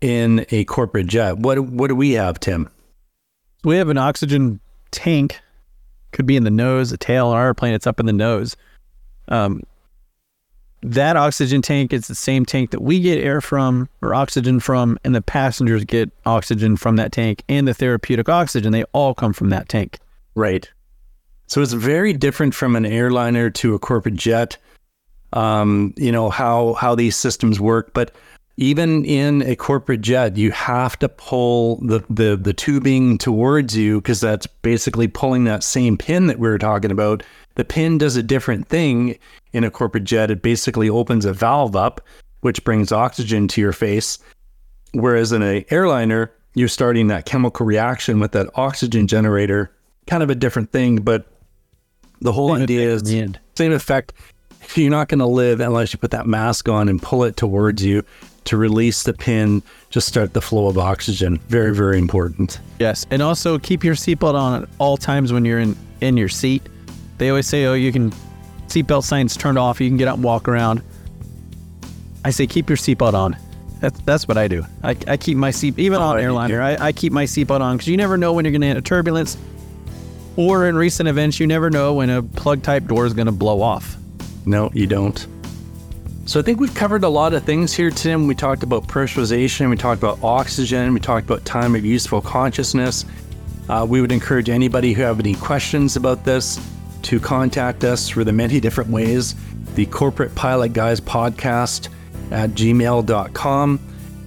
in 0.00 0.46
a 0.50 0.64
corporate 0.64 1.06
jet. 1.06 1.38
What 1.38 1.58
what 1.60 1.88
do 1.88 1.94
we 1.94 2.12
have, 2.12 2.40
Tim? 2.40 2.68
We 3.64 3.76
have 3.76 3.88
an 3.88 3.98
oxygen 3.98 4.60
tank. 4.90 5.40
Could 6.12 6.26
be 6.26 6.36
in 6.36 6.44
the 6.44 6.50
nose, 6.50 6.90
a 6.92 6.96
tail. 6.96 7.28
On 7.28 7.36
our 7.36 7.54
plane, 7.54 7.74
it's 7.74 7.86
up 7.86 8.00
in 8.00 8.06
the 8.06 8.12
nose. 8.12 8.56
Um, 9.28 9.62
that 10.82 11.16
oxygen 11.16 11.60
tank 11.60 11.92
is 11.92 12.06
the 12.06 12.14
same 12.14 12.46
tank 12.46 12.70
that 12.70 12.80
we 12.80 13.00
get 13.00 13.18
air 13.18 13.40
from 13.40 13.88
or 14.00 14.14
oxygen 14.14 14.60
from, 14.60 14.98
and 15.04 15.14
the 15.14 15.20
passengers 15.20 15.84
get 15.84 16.10
oxygen 16.24 16.76
from 16.76 16.96
that 16.96 17.12
tank 17.12 17.42
and 17.48 17.66
the 17.66 17.74
therapeutic 17.74 18.28
oxygen. 18.28 18.72
They 18.72 18.84
all 18.92 19.12
come 19.12 19.32
from 19.32 19.50
that 19.50 19.68
tank. 19.68 19.98
Right. 20.34 20.70
So 21.48 21.62
it's 21.62 21.72
very 21.72 22.12
different 22.12 22.54
from 22.54 22.76
an 22.76 22.86
airliner 22.86 23.50
to 23.50 23.74
a 23.74 23.78
corporate 23.78 24.14
jet. 24.14 24.56
Um, 25.32 25.92
you 25.96 26.12
know 26.12 26.30
how 26.30 26.74
how 26.74 26.94
these 26.94 27.16
systems 27.16 27.60
work, 27.60 27.92
but 27.92 28.12
even 28.58 29.04
in 29.04 29.40
a 29.42 29.54
corporate 29.54 30.00
jet, 30.00 30.36
you 30.36 30.50
have 30.50 30.98
to 30.98 31.08
pull 31.08 31.76
the 31.76 32.04
the, 32.10 32.36
the 32.36 32.52
tubing 32.52 33.16
towards 33.16 33.76
you 33.76 34.00
because 34.00 34.20
that's 34.20 34.48
basically 34.48 35.06
pulling 35.06 35.44
that 35.44 35.62
same 35.62 35.96
pin 35.96 36.26
that 36.26 36.40
we 36.40 36.48
were 36.48 36.58
talking 36.58 36.90
about. 36.90 37.22
The 37.54 37.64
pin 37.64 37.98
does 37.98 38.16
a 38.16 38.22
different 38.22 38.68
thing 38.68 39.16
in 39.52 39.62
a 39.62 39.70
corporate 39.70 40.04
jet. 40.04 40.32
It 40.32 40.42
basically 40.42 40.90
opens 40.90 41.24
a 41.24 41.32
valve 41.32 41.76
up, 41.76 42.00
which 42.40 42.64
brings 42.64 42.90
oxygen 42.90 43.46
to 43.48 43.60
your 43.60 43.72
face. 43.72 44.18
Whereas 44.92 45.30
in 45.30 45.42
an 45.42 45.64
airliner, 45.70 46.32
you're 46.54 46.66
starting 46.66 47.06
that 47.08 47.26
chemical 47.26 47.64
reaction 47.64 48.18
with 48.18 48.32
that 48.32 48.50
oxygen 48.56 49.06
generator. 49.06 49.70
Kind 50.08 50.24
of 50.24 50.30
a 50.30 50.34
different 50.34 50.72
thing, 50.72 50.96
but 50.96 51.26
the 52.20 52.32
whole 52.32 52.54
same 52.54 52.64
idea 52.64 52.90
is 52.90 53.08
same 53.54 53.72
effect. 53.72 54.14
You're 54.74 54.90
not 54.90 55.08
going 55.08 55.20
to 55.20 55.26
live 55.26 55.60
unless 55.60 55.92
you 55.92 55.98
put 55.98 56.10
that 56.10 56.26
mask 56.26 56.68
on 56.68 56.88
and 56.88 57.00
pull 57.00 57.22
it 57.22 57.36
towards 57.36 57.84
you 57.84 58.02
to 58.48 58.56
release 58.56 59.02
the 59.02 59.12
pin, 59.12 59.62
just 59.90 60.08
start 60.08 60.32
the 60.32 60.40
flow 60.40 60.68
of 60.68 60.78
oxygen. 60.78 61.38
Very, 61.48 61.74
very 61.74 61.98
important. 61.98 62.60
Yes. 62.78 63.06
And 63.10 63.22
also 63.22 63.58
keep 63.58 63.84
your 63.84 63.94
seatbelt 63.94 64.34
on 64.34 64.62
at 64.62 64.68
all 64.78 64.96
times 64.96 65.32
when 65.32 65.44
you're 65.44 65.60
in, 65.60 65.76
in 66.00 66.16
your 66.16 66.28
seat. 66.28 66.62
They 67.18 67.28
always 67.28 67.46
say, 67.46 67.66
oh, 67.66 67.74
you 67.74 67.92
can, 67.92 68.10
seatbelt 68.68 69.04
signs 69.04 69.36
turned 69.36 69.58
off, 69.58 69.80
you 69.80 69.88
can 69.88 69.96
get 69.96 70.08
up 70.08 70.16
and 70.16 70.24
walk 70.24 70.48
around. 70.48 70.82
I 72.24 72.30
say, 72.30 72.46
keep 72.46 72.68
your 72.68 72.78
seatbelt 72.78 73.14
on. 73.14 73.36
That's, 73.80 74.00
that's 74.00 74.26
what 74.26 74.38
I 74.38 74.48
do. 74.48 74.64
I, 74.82 74.96
I 75.06 75.16
keep 75.16 75.36
my 75.36 75.50
seat, 75.50 75.78
even 75.78 76.00
oh, 76.00 76.04
on 76.04 76.20
airliner, 76.20 76.60
I, 76.60 76.76
I 76.86 76.92
keep 76.92 77.12
my 77.12 77.24
seatbelt 77.24 77.60
on 77.60 77.76
because 77.76 77.88
you 77.88 77.96
never 77.96 78.16
know 78.16 78.32
when 78.32 78.44
you're 78.44 78.52
going 78.52 78.62
to 78.62 78.68
hit 78.68 78.76
a 78.76 78.82
turbulence. 78.82 79.36
Or 80.36 80.68
in 80.68 80.76
recent 80.76 81.08
events, 81.08 81.38
you 81.38 81.46
never 81.46 81.68
know 81.68 81.94
when 81.94 82.10
a 82.10 82.22
plug 82.22 82.62
type 82.62 82.86
door 82.86 83.06
is 83.06 83.12
going 83.12 83.26
to 83.26 83.32
blow 83.32 83.60
off. 83.60 83.96
No, 84.46 84.70
you 84.72 84.86
don't. 84.86 85.26
So 86.28 86.38
I 86.38 86.42
think 86.42 86.60
we've 86.60 86.74
covered 86.74 87.04
a 87.04 87.08
lot 87.08 87.32
of 87.32 87.42
things 87.44 87.72
here, 87.72 87.88
Tim. 87.88 88.26
We 88.26 88.34
talked 88.34 88.62
about 88.62 88.86
pressurization, 88.86 89.70
we 89.70 89.76
talked 89.76 90.02
about 90.02 90.22
oxygen, 90.22 90.92
we 90.92 91.00
talked 91.00 91.24
about 91.24 91.42
time 91.46 91.74
of 91.74 91.86
useful 91.86 92.20
consciousness. 92.20 93.06
Uh, 93.66 93.86
we 93.88 94.02
would 94.02 94.12
encourage 94.12 94.50
anybody 94.50 94.92
who 94.92 95.00
have 95.00 95.20
any 95.20 95.34
questions 95.36 95.96
about 95.96 96.26
this 96.26 96.60
to 97.00 97.18
contact 97.18 97.82
us 97.82 98.10
through 98.10 98.24
the 98.24 98.32
many 98.34 98.60
different 98.60 98.90
ways. 98.90 99.36
The 99.74 99.86
Corporate 99.86 100.34
Pilot 100.34 100.74
Guys 100.74 101.00
podcast 101.00 101.88
at 102.30 102.50
gmail.com. 102.50 103.80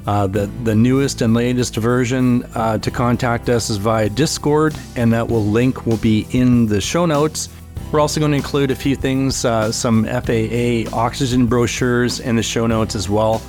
Uh, 0.08 0.26
the, 0.26 0.48
the 0.64 0.74
newest 0.74 1.22
and 1.22 1.36
latest 1.36 1.76
version 1.76 2.44
uh, 2.56 2.80
to 2.80 2.90
contact 2.90 3.48
us 3.48 3.70
is 3.70 3.78
via 3.78 4.10
Discord, 4.10 4.76
and 4.96 5.14
that 5.14 5.28
will 5.28 5.46
link 5.46 5.86
will 5.86 5.98
be 5.98 6.26
in 6.32 6.66
the 6.66 6.82
show 6.82 7.06
notes. 7.06 7.50
We're 7.92 8.00
also 8.00 8.22
going 8.22 8.32
to 8.32 8.38
include 8.38 8.72
a 8.72 8.76
few 8.76 8.96
things, 8.96 9.44
uh, 9.44 9.72
some 9.72 10.06
FAA 10.06 10.90
oxygen 10.96 11.46
brochures 11.46 12.22
in 12.22 12.38
the 12.38 12.44
show 12.44 12.66
notes 12.66 12.96
as 12.96 13.10
well. 13.10 13.42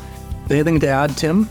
Anything 0.51 0.81
to 0.81 0.89
add, 0.89 1.17
Tim? 1.17 1.49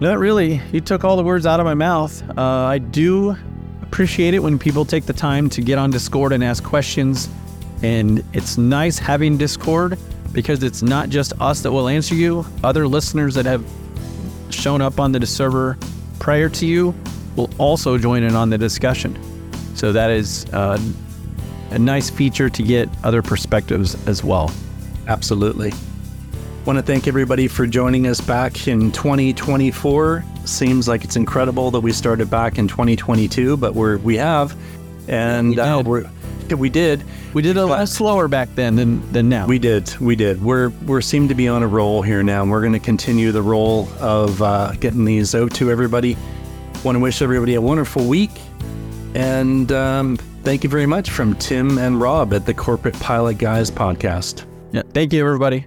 Not 0.00 0.18
really. 0.18 0.62
You 0.72 0.80
took 0.80 1.04
all 1.04 1.16
the 1.16 1.22
words 1.22 1.44
out 1.44 1.60
of 1.60 1.66
my 1.66 1.74
mouth. 1.74 2.22
Uh, 2.38 2.42
I 2.42 2.78
do 2.78 3.36
appreciate 3.82 4.32
it 4.32 4.38
when 4.38 4.58
people 4.58 4.84
take 4.86 5.04
the 5.04 5.12
time 5.12 5.50
to 5.50 5.60
get 5.60 5.78
on 5.78 5.90
Discord 5.90 6.32
and 6.32 6.42
ask 6.42 6.64
questions. 6.64 7.28
And 7.82 8.24
it's 8.32 8.56
nice 8.56 8.98
having 8.98 9.36
Discord 9.36 9.98
because 10.32 10.62
it's 10.62 10.82
not 10.82 11.10
just 11.10 11.34
us 11.40 11.60
that 11.62 11.70
will 11.70 11.88
answer 11.88 12.14
you. 12.14 12.46
Other 12.64 12.88
listeners 12.88 13.34
that 13.34 13.44
have 13.44 13.64
shown 14.48 14.80
up 14.80 14.98
on 14.98 15.12
the 15.12 15.24
server 15.26 15.76
prior 16.18 16.48
to 16.48 16.66
you 16.66 16.94
will 17.36 17.50
also 17.58 17.98
join 17.98 18.22
in 18.22 18.34
on 18.34 18.48
the 18.48 18.58
discussion. 18.58 19.18
So 19.74 19.92
that 19.92 20.10
is 20.10 20.46
uh, 20.52 20.78
a 21.74 21.78
nice 21.78 22.08
feature 22.08 22.48
to 22.48 22.62
get 22.62 22.88
other 23.02 23.20
perspectives 23.20 23.96
as 24.06 24.22
well. 24.22 24.52
Absolutely. 25.08 25.72
Want 26.64 26.78
to 26.78 26.82
thank 26.82 27.08
everybody 27.08 27.48
for 27.48 27.66
joining 27.66 28.06
us 28.06 28.20
back 28.20 28.68
in 28.68 28.92
2024. 28.92 30.24
Seems 30.44 30.86
like 30.86 31.04
it's 31.04 31.16
incredible 31.16 31.70
that 31.72 31.80
we 31.80 31.92
started 31.92 32.30
back 32.30 32.58
in 32.58 32.68
2022, 32.68 33.56
but 33.56 33.74
we're 33.74 33.98
we 33.98 34.16
have, 34.16 34.56
and 35.08 35.50
we 35.50 35.58
uh, 35.58 35.82
we're 35.82 36.08
we 36.56 36.70
did. 36.70 37.02
We 37.34 37.42
did 37.42 37.56
a 37.56 37.66
lot 37.66 37.88
slower 37.88 38.28
back 38.28 38.48
then 38.54 38.76
than 38.76 39.12
than 39.12 39.28
now. 39.28 39.46
We 39.46 39.58
did. 39.58 39.94
We 39.98 40.14
did. 40.16 40.42
We're 40.42 40.68
we're 40.86 41.00
seem 41.00 41.28
to 41.28 41.34
be 41.34 41.48
on 41.48 41.62
a 41.62 41.66
roll 41.66 42.02
here 42.02 42.22
now. 42.22 42.42
And 42.42 42.50
we're 42.50 42.60
going 42.60 42.72
to 42.72 42.78
continue 42.78 43.32
the 43.32 43.42
roll 43.42 43.88
of 43.98 44.40
uh, 44.40 44.72
getting 44.80 45.04
these 45.04 45.34
out 45.34 45.52
to 45.54 45.70
everybody. 45.70 46.16
Want 46.84 46.96
to 46.96 47.00
wish 47.00 47.20
everybody 47.20 47.54
a 47.54 47.60
wonderful 47.60 48.06
week, 48.06 48.30
and 49.14 49.70
um, 49.72 50.18
Thank 50.44 50.62
you 50.62 50.68
very 50.68 50.86
much 50.86 51.10
from 51.10 51.34
Tim 51.36 51.78
and 51.78 51.98
Rob 51.98 52.34
at 52.34 52.44
the 52.44 52.52
Corporate 52.52 52.98
Pilot 53.00 53.38
Guys 53.38 53.70
podcast. 53.70 54.44
Yeah. 54.72 54.82
Thank 54.92 55.14
you, 55.14 55.24
everybody. 55.24 55.66